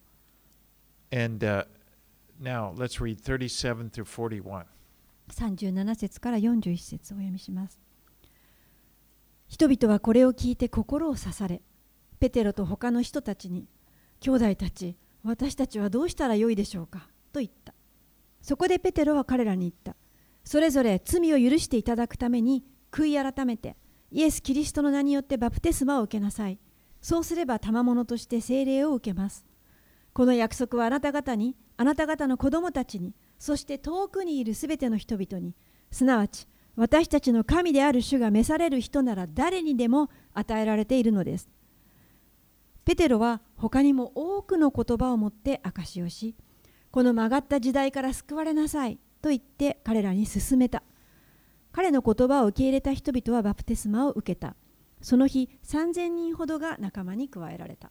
[1.13, 1.17] う。
[1.17, 1.67] And uh,
[2.41, 4.65] now let's read 37 through 41.
[5.33, 7.81] 37節から41節をお読みします。
[9.49, 11.61] 人々はこれを聞いて心を刺され
[12.21, 13.67] ペテロと他の人たちに
[14.21, 17.75] 兄弟たち私たちはどうしたらよいでしょうかと言った。
[18.41, 19.97] そこでペテロは彼らに言った。
[20.45, 23.77] それぞれ罪を許していただくために悔い改めて
[24.11, 26.59] イエス・キリストの名によってバプテスマを受けなさい。
[27.03, 29.45] そうすれば賜物として聖霊を受けます。
[30.13, 35.57] この約束はあなた方にあなた方の子供たちにそして遠くにいるすべての人々に
[35.91, 41.49] すなわち私たちの神である主が召される人なら誰にでも与えられているのです。
[42.85, 46.35] ペテロは他にも多くの言葉を持って証しをし
[46.91, 50.83] この曲がった時代から救われなさいと言って彼らに勧めた。
[51.73, 54.55] 彼の言葉を受け入れた人々はバプテスマを受けた。
[55.01, 57.91] その日3000人ほどが仲間に加えられた。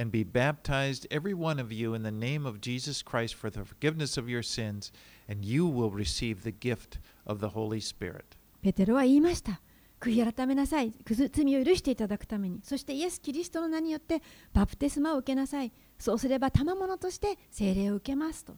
[0.00, 3.64] and be baptized, every one of you, in the name of Jesus Christ for the
[3.64, 4.92] forgiveness of your sins,
[5.28, 8.36] and you will receive the gift of the Holy Spirit.
[8.62, 9.60] ペテロは言いました
[10.00, 18.56] 悔い改めなさいくず罪を許していただくためにそしてイエス・キリストの名によってバプテスマを受けなさいそうすれば賜物として聖霊を受けますと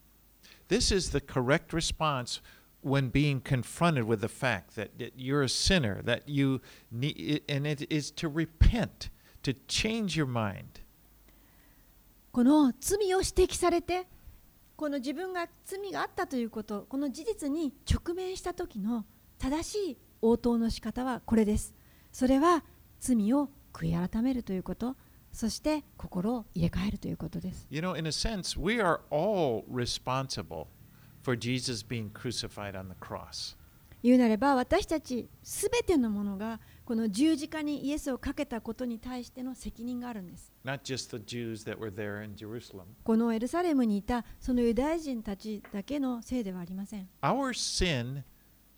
[0.69, 2.41] This is the correct response
[2.83, 7.67] when being confronted with the fact that, that you're a sinner, that you need, and
[7.67, 9.11] it is to repent,
[9.43, 10.81] to change your mind.
[12.34, 14.08] この罪を指摘されて
[14.76, 19.06] この自分が罪があったということこの事実に直面した時の
[19.38, 21.76] 正しい応答の仕方はこれです
[22.12, 22.64] それは
[23.00, 24.96] 罪を悔い改めるということ
[25.32, 30.66] そして心を入れ替えるということです You know, in a sense, we are all responsible
[31.22, 33.56] for Jesus being crucified on the cross.
[34.02, 36.60] 言うなれば私たちすべてのものが
[36.94, 40.54] この十字架にイエスをかけたことに対しての責任があるんです.
[43.04, 48.22] このエルサレムにいたそのユダヤ人たちだけのせいではありません Our sin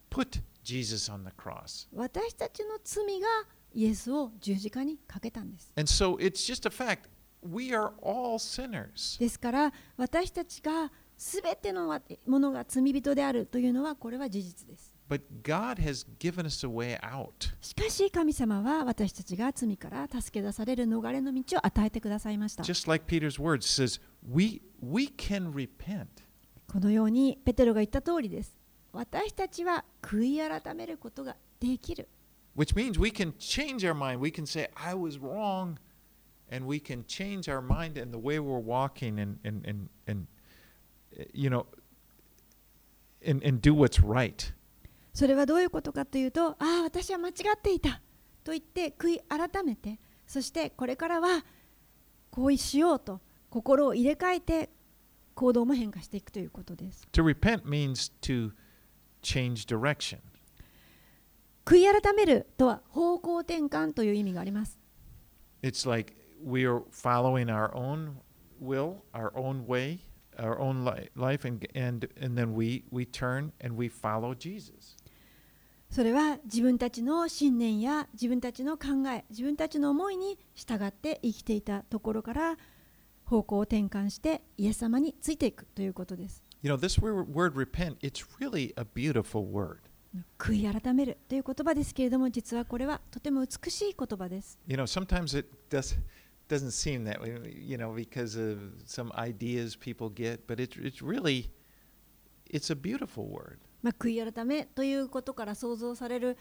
[0.10, 1.90] put Jesus on the cross.
[1.94, 3.28] 私たちの罪が
[3.74, 7.10] イエスを十字架にかけたんです And so it's just a fact.
[7.44, 9.20] We are all sinners.
[9.20, 17.53] ですから私たちがすべてのものが罪人であるというのはこれは事実です But God has given us a way out.
[17.61, 24.01] しかし神様は私たちが罪から助け出される逃れの道を与えてくださいました Just like Peter's words says,
[24.33, 26.07] we we can repent.
[26.69, 28.57] このようにペテロが言った通りです
[28.93, 32.09] 私たちは悔い改めることができる
[32.57, 34.21] Which means we can change our mind.
[34.21, 35.79] We can say, I was wrong,
[36.51, 40.27] and we can change our mind and the way we're walking and, and, and, and
[41.19, 41.67] uh, you know,
[43.25, 44.53] and, and do what's right.
[45.16, 48.02] それはどういうことかというとああ私は間違っていた
[48.44, 49.98] と言って悔い改めて
[50.28, 51.46] そしてこれからは
[52.30, 54.70] こうしようと心を入れ替えて
[55.34, 57.08] 行動も変化していくということです。
[57.14, 58.52] To repent means to
[59.22, 60.20] change direction.
[61.64, 64.78] 悔い改めるとは方向転換という意味があります。
[65.64, 66.14] It's like
[66.44, 68.16] we are following our own
[68.62, 70.00] will, our own way,
[70.38, 74.98] our own li- life, and, and, and then we, we turn and we follow Jesus.
[75.96, 82.58] それは自分たちの信念や自分たちの考え自分たちの思いに従って生きていたところから
[83.24, 86.44] 方向を転換してイエス様についていくということです。
[86.64, 89.78] You know, this word, repent, it's really a beautiful word.
[90.38, 94.60] 悔い改めるという言葉ですけれども実はこれはとても美しい言葉です。
[94.68, 95.98] You know, sometimes it does,
[96.50, 101.02] doesn't seem that way, you know, because of some ideas people get, but it's, it's
[101.02, 101.52] really,
[102.50, 103.60] it's a beautiful word.
[103.86, 106.40] まあ、悔い改めということから想像される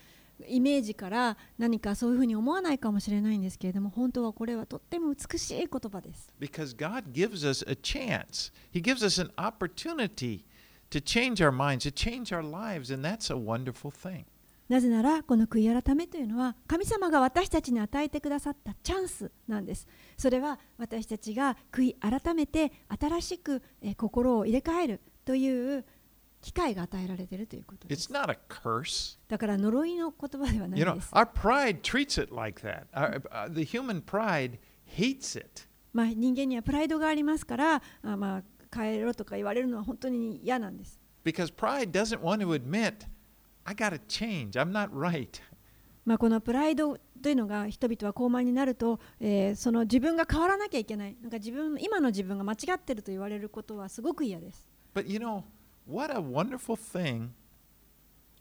[0.49, 6.33] イメージから何かそういうふうに思わないかもしれないんですけれども本当はこれはとっても美しい言葉です。
[6.41, 8.51] Because God gives us a chance.
[8.73, 10.47] He gives us an opportunity
[10.89, 14.25] to change our minds, to change our lives, and that's a wonderful thing.
[14.71, 19.87] なぜならこの悔い改めというのは神様が私たちに与えてくださったチャンスなんです。
[20.17, 25.85] それは私たちが悔い改めて新しくえー心を入れ替えるという
[26.45, 28.13] 機会が与えられているということで It's す。
[28.13, 29.19] not a curse.
[29.29, 31.11] だから呪いの言葉ではない You で know, す。
[31.15, 32.85] our pride treats it like that.
[32.93, 35.63] Our, uh, the human pride hates it.
[35.93, 38.43] まあ、人間にはプライドがありますからあまあ
[38.77, 41.01] 変えろとか言われるのは本当に嫌なんです。
[41.25, 43.07] Because pride doesn't want to admit,
[43.65, 44.51] I got to change.
[44.61, 45.41] I'm not right.
[46.05, 54.69] まあ、このプライドというのが人々は高慢になると、えーその自分が変わらなきゃいけないなんか自分今の自分が間違ってると言われることはすごく嫌です。
[54.95, 55.45] But you know,
[55.87, 57.31] what a wonderful thing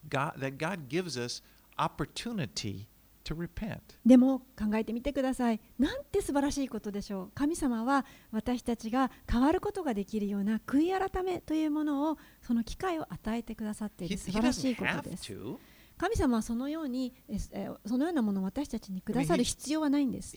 [0.10, 1.42] God, that God gives us
[1.78, 2.88] opportunity
[3.26, 3.80] to repent.
[4.06, 5.60] でも考えてみてください。
[5.80, 7.32] なんて素晴らしいことでしょう。
[7.34, 15.34] 神様は私たちが変わることができるような悔い改めというものをその機会を与えてくださってい He, る素 he 晴らしいことです。
[15.34, 15.58] to.
[16.04, 17.14] 神様はそのように
[17.86, 20.36] そのようなもの私たちにくださる必要はないんです。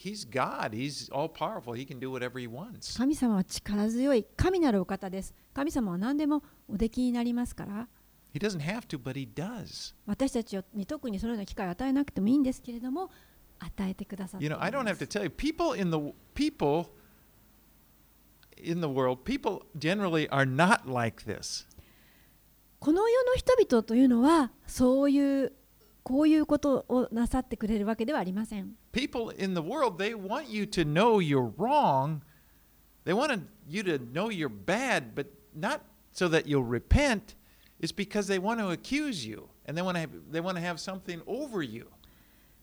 [2.97, 5.35] 神様は力強い、神なるお方です。
[5.53, 7.89] 神様は何でもおできになりますから。
[10.07, 13.11] 私たちに特にそのような機会を与えなくてもいいんですけれども、
[13.59, 14.41] 与えてくださっ。
[22.87, 25.53] この世の人々というのはそういう
[26.05, 32.21] こういうことをなさってくれるわけではありません People in the world, they want you to know you're wrong.
[33.05, 35.81] They want you to know you're bad, but not
[36.13, 37.35] so that you'll repent.
[37.81, 40.63] It's because they want to accuse you and they want to have, they want to
[40.63, 41.89] have something over you.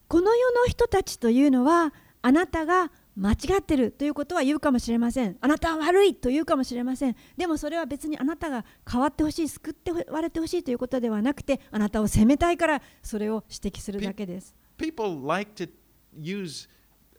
[0.07, 5.37] この世の人たちというのはあなたが間違ってるということは言うかもしれません。
[5.39, 7.15] あなたは悪いと言うかもしれません。
[7.37, 14.55] でもそれは別にあなたが変わってほしい救って割れてほしいということではなくてあなたを責めたいからそれを指摘するだけです。
[14.77, 15.69] People like to
[16.19, 16.67] use,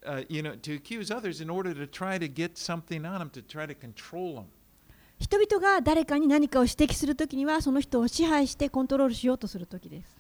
[0.05, 3.31] uh, you know, to accuse others in order to try to get something on them,
[3.31, 4.45] to try to control them.
[5.21, 10.17] 人々が誰かに何かを指摘するときにはその人を支配してコントロールしようとするときです。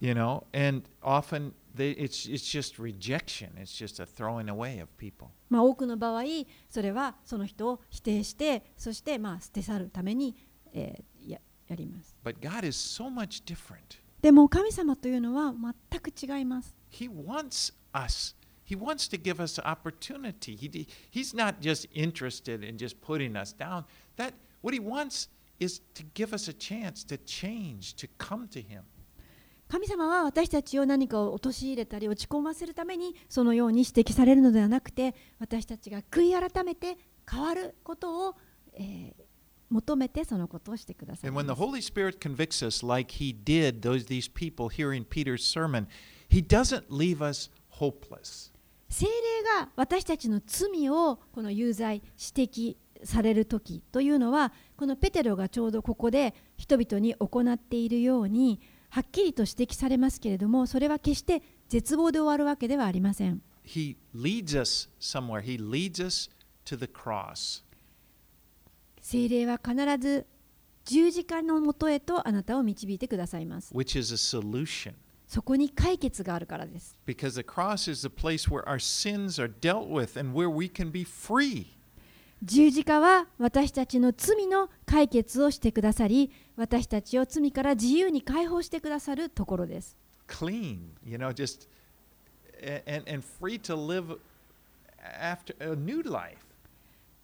[0.00, 3.49] You know, and often they, it's, it's just rejection.
[3.57, 5.29] It's just a throwing away of people.
[5.49, 6.23] まあ、多くの場合
[6.69, 10.35] それはその人を否定してそしてまあ捨て去るために、
[10.73, 13.99] えーややります But God is so much different.
[14.21, 15.53] でも神様というのは
[15.91, 18.35] 全く違います He wants us.
[18.65, 20.55] He wants to give us opportunity.
[20.55, 23.85] He, he's not just interested in just putting us down.
[24.17, 25.29] That what he wants
[25.59, 28.83] is to give us a chance to change, to come to him.
[29.72, 38.34] 神様は私たちを何かを陥れたり落ち込ませるためにそのように指摘されるのではなくて私たちが悔い改めて変わることを、
[38.74, 39.22] えー
[39.70, 44.68] 求めてそのことをしてください And when ま the す Holy Spirit convicts us, like he did those these people
[44.68, 45.86] hearing Peter's sermon,
[46.28, 47.50] he doesn't leave us
[47.80, 48.52] hopeless.
[48.90, 49.10] 精霊
[49.62, 52.02] が私たちの罪をこの有罪
[52.36, 58.60] 指摘される時というのはこのペテロがちょうどここで人々に行っているように
[58.92, 65.40] はっきりと指摘されますけれどもそれは決して絶望で終わるわけではありません He leads us somewhere.
[65.40, 66.28] He leads us
[66.66, 67.62] to the cross.
[69.00, 70.26] 精霊は必ず
[70.84, 74.92] 十字架のもとへとあなたを導いてくださいます which is a solution.
[75.26, 76.98] そこに解決があるからです。
[77.06, 80.90] Because the cross is the place where our sins are dealt with and where we can
[80.90, 81.68] be free.
[82.42, 89.96] 十字架は私たちの罪の解決をしてくださり、私たちを罪から自由に解放してくださるところです。
[90.26, 91.68] Clean, you know, just
[92.86, 94.18] and, and free to live
[95.20, 96.38] after a new life.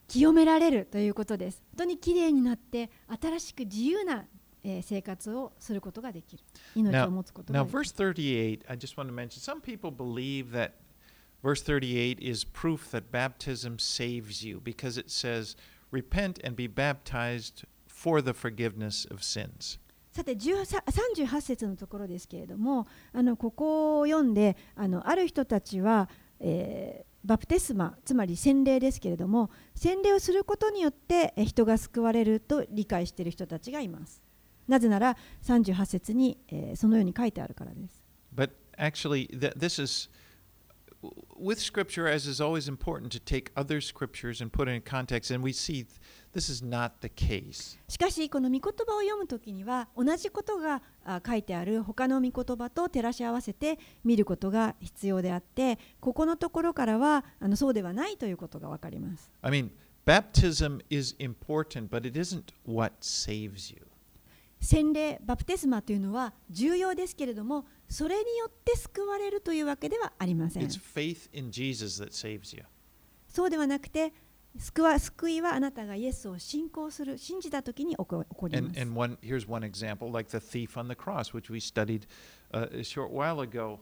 [0.06, 1.62] 清められるということです。
[1.72, 2.88] 本当にきれいになって、
[3.20, 4.24] 新しく自由な
[4.62, 6.44] えー生活をすることができる。
[6.76, 7.80] 命を持つことが Now, できる。
[7.80, 10.72] verse 38, I just want to mention some people believe that
[11.42, 15.56] verse 38 is proof that baptism saves you because it says,
[15.90, 19.78] Repent and be baptized for the forgiveness of sins.
[20.12, 20.82] さて18
[21.24, 26.08] 38節のところですけれどもあのここを読んであのある人たちは、
[26.40, 34.22] えーバプテスマつまり洗礼ですけれども洗礼をすることによってえー人が救われると理解している人たちがいます
[34.68, 38.02] なぜなら38節に、えーそのように書いてあるからです
[38.34, 40.08] But actually, th- this is
[41.37, 45.31] with scripture, as is always important to take other scriptures and put it in context,
[45.31, 45.99] and we see th-
[46.33, 47.77] this is not the case.
[47.89, 59.69] しかしこの御言葉を読むときには同じことがあ書いてある他の御言葉と照らし合わせて見ることが必要であってここのところからはあのそうではないということが分かります I mean,
[60.05, 63.86] baptism is important, but it isn't what saves you.
[64.60, 70.68] 洗礼バプテスマというのは重要ですけれどもそれによって救われるというわけではありません.
[73.28, 74.12] そうではなくて
[74.56, 81.60] 救わ救いはあなたがイエスを信仰する信じた時に起こ起こりま And, す and one, here's one example, like the thief on the cross, which we
[81.60, 82.06] studied
[82.52, 83.78] uh, a short while ago.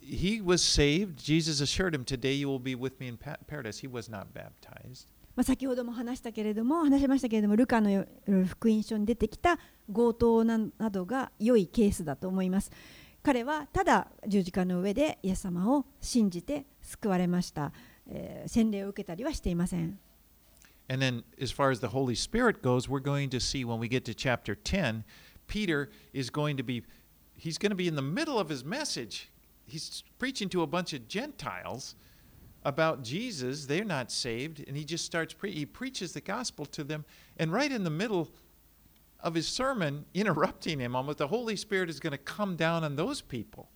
[0.00, 1.16] He was saved.
[1.22, 3.78] Jesus assured him, Today you will be with me in pa- paradise.
[3.78, 5.06] He was not baptized.
[5.34, 8.04] まあ、先ほども話したけれども話しましたけれどもルカの
[8.46, 9.58] 福音書に出てきた
[9.92, 10.58] 強盗な
[10.90, 12.70] どが良いケースだと思います
[13.22, 17.72] 彼はただ十字架の上でイエス様を信じて救われました、
[18.08, 19.98] えー洗礼を受けたりはしていません
[20.88, 23.88] And then, as far as the Holy Spirit goes, we're going to see when we
[23.88, 25.04] get to chapter 10,
[25.46, 26.82] Peter is going to be,
[27.34, 29.30] he's going to be in the middle of his message.
[29.64, 31.94] He's preaching to a bunch of Gentiles
[32.63, 33.65] about Jesus.
[33.65, 34.63] They're not saved.
[34.67, 37.05] And he just starts, pre- he preaches the gospel to them.
[37.37, 38.29] And right in the middle
[39.21, 42.95] of his sermon, interrupting him almost, the Holy Spirit is going to come down on
[42.95, 43.67] those people.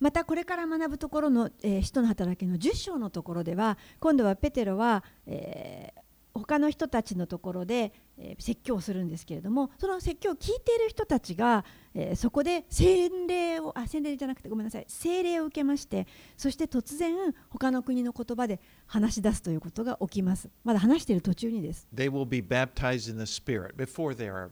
[0.00, 6.02] またこれから学ぶところの、えー使徒の働きの10章のところでは今度はペテロは、えー
[6.34, 11.63] 他の人たちのところで、 えー説教をするんですけれどもその説教を聞いている人たちが、
[11.93, 20.49] えーそこで洗礼をあ洗礼じゃなくてごめんなさい聖霊を受けましてそして突然他の国の言葉で話し出すということが起きます。
[20.63, 21.87] まだ話している途中にです。
[21.93, 24.49] They will be baptized in the Spirit before they are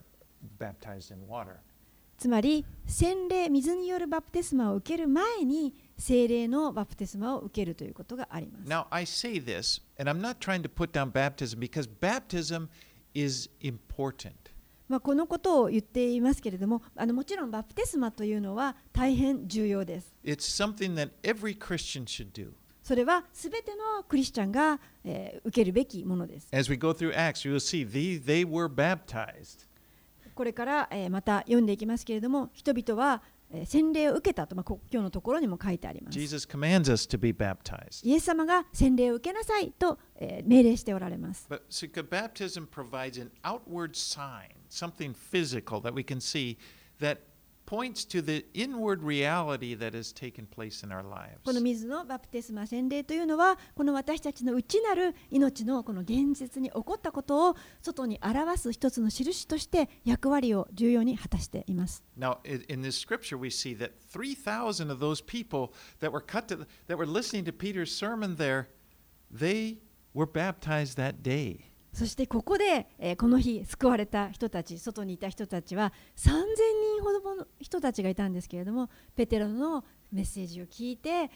[0.60, 1.58] baptized in water.
[2.18, 8.70] つまり洗礼水によるバプテスマを受ける前に聖霊のバプテスマを受けるということがあります。
[8.70, 12.70] Now, I say this, and I'm not trying to put down baptism because baptism is
[13.16, 14.34] is important.
[14.88, 20.14] まあこのことを言っていますけれども、あのもちろんバプテスマというのは大変重要です。
[22.84, 26.48] それはすべてのクリスチャンが、えー、受けるべきものです。
[26.52, 26.70] Acts,
[27.90, 28.46] they, they
[30.36, 33.24] これから、えー、また読んでいきますけれども、人々は
[33.66, 36.16] 洗礼を受けたと、まあ、今のところにも書いてあります。
[38.06, 41.48] イエス様が洗礼を受けなさいと、え、命令しておられます。
[47.66, 51.04] Points to the inward reality that has taken place in our
[51.44, 51.62] この lives.
[51.62, 62.04] 水のバプテスマ洗礼というのはこの私たちの内なる命のこの現実に起こったことを外に表す一つの印として役割を重要に果たしています。
[62.18, 66.98] Now, in this scripture, we see that 3,000 of those people that were cut to, that
[66.98, 68.68] were listening to Peter's sermon there,
[69.32, 69.80] they
[70.14, 71.75] were baptized that day.
[71.96, 76.32] そしてここで、えーこの日救われた人たち外にいた人たちは3000
[76.98, 81.32] 人ほどの人たちがいたんですけれどもペテロのメッセージを聞いて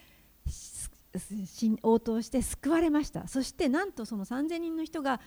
[1.81, 3.27] 応答して救われました。
[3.27, 5.19] そしてなんとその3000人の人が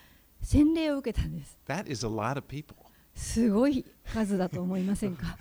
[0.42, 1.58] 洗礼を受けたんです。
[1.66, 2.76] That is a lot of people.
[3.14, 5.36] すごい数だと思いませんか？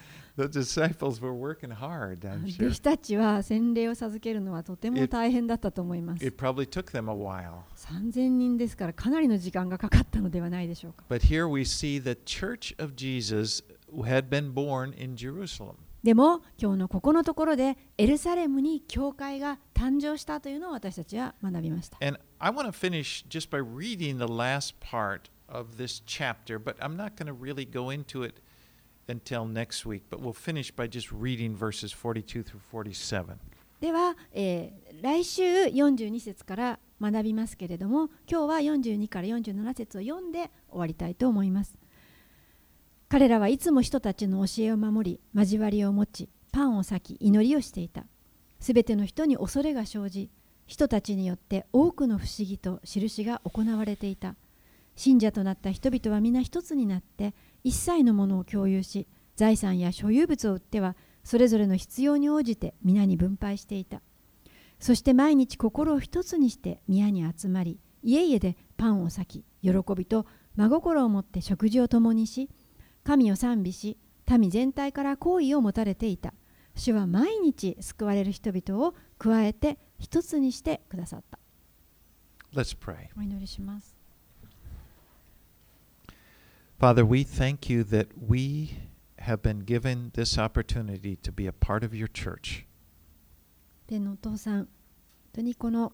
[2.66, 6.26] 弟子たちは洗礼を授けるのはとても大変だったと思います。
[7.76, 11.04] 3000人ですからかなりの時間がかかったのではないでしょうか。
[16.04, 21.98] でも今日のここのところでエルサレムに教会が誕生したというのを私たちは学びました。
[29.08, 33.38] Until next week, but we'll finish by just reading verses 42 through 47.
[33.80, 41.76] では、えー来週42節から学びますけれども今日は42から47節を読んで終わりたいと思います。
[43.10, 48.06] 彼らはいつも人たちの教えを守り交わりを持ちパンを裂き祈りをしていた。
[48.60, 50.30] すべての人に恐れが生じ
[50.68, 54.36] 人たちによって多くの不思議と印が行われていた。
[54.96, 57.34] 信者となった人々は皆一つになって
[57.64, 64.02] 一切のものを共有し財産や所有物を売ってはそれぞれの必要に応じて皆に分配していた。
[64.80, 72.50] そして毎日心を一つにして宮に集まり家々でパンを裂き喜びと真心を持って食事を共にし
[73.04, 73.98] 神を賛美し
[74.28, 76.34] 民全体から好意を持たれていた。
[76.76, 81.38] 主は毎日救われる人々を加えて一つにしてくださった。
[82.54, 83.10] Let's pray.
[83.18, 84.01] お祈りします
[86.81, 88.77] Father, we thank you that we
[89.19, 92.65] have been given this opportunity to be a part of your church.
[93.87, 94.69] 天のお父さん本
[95.33, 95.93] 当にこの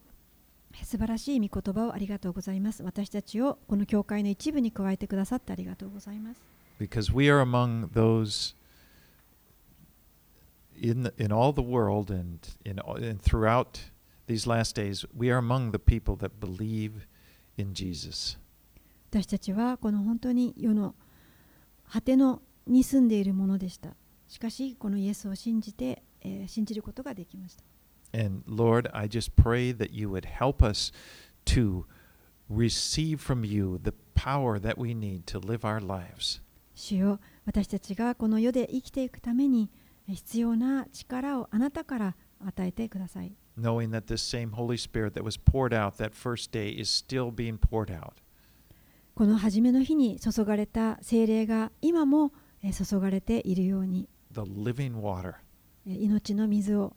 [0.82, 6.40] 素晴らしい御言葉をありがとうございます私たちをこの教会の一部に加えてくださってありがとうございます
[6.80, 8.54] because we are among those
[10.80, 13.90] in the, in all the world and in all- and throughout
[14.26, 17.06] these last days we are among the people that believe
[17.58, 18.38] in Jesus
[19.09, 20.93] 私たちはこの本当に世の
[21.89, 23.95] 果てのに住んでいるものでした
[24.27, 27.63] しかしこのイエスを信じて、えー信じることができました
[28.13, 30.91] and Lord I just pray that you would help us
[31.45, 31.85] to
[32.49, 36.41] receive from you the power that we need to live our lives
[36.75, 39.69] 主よ私たちがこの世で生きていくために
[40.09, 47.31] えー必要な力をあなたから与えてください knowing that this same Holy Spirit that was poured out that first day is still
[47.31, 48.21] being poured out
[49.17, 54.07] この初めの日に注がれた精霊が今もえー注がれているように。
[54.31, 55.33] The living water.
[55.87, 56.95] えー命の水を。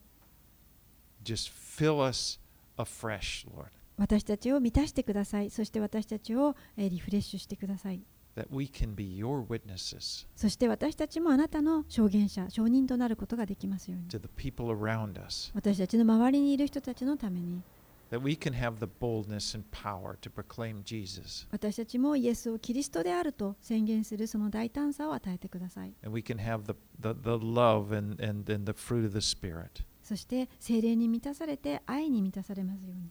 [1.24, 2.38] Just fill us
[2.76, 5.48] afresh, Lord, 私たちを満たしてください。
[5.48, 8.02] そして私たちをえーリフレッシュしてください。
[8.36, 10.26] That we can be your witnesses.
[10.36, 14.08] そして私たちもあなたの証言者証人となることができますように。
[14.08, 17.62] To the people around us, 私たちの周りにいる人たちのために
[18.10, 26.38] that we can have the boldness and power to proclaim Jesus, 私たちもイエスをキリストであると宣言するその大胆さを与えてください and we can
[26.38, 29.84] have the, the, the love and, and, and the fruit of the Spirit.
[30.02, 33.10] そして精霊に満たされて愛に満たされますように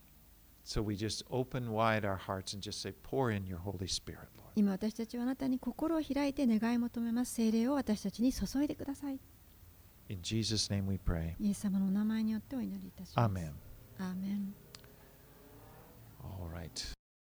[0.66, 4.28] So we just open wide our hearts and just say, pour in your Holy Spirit,
[4.38, 4.52] Lord.
[4.56, 9.20] 今私たちはあなたに心を開いて願い求めます精霊を私たちに注いでください
[10.10, 11.36] In Jesus' name we pray.
[11.40, 13.52] イエス様のお名前によってお祈りいたします Amen.
[14.00, 14.54] アーメン
[16.40, 16.99] All right.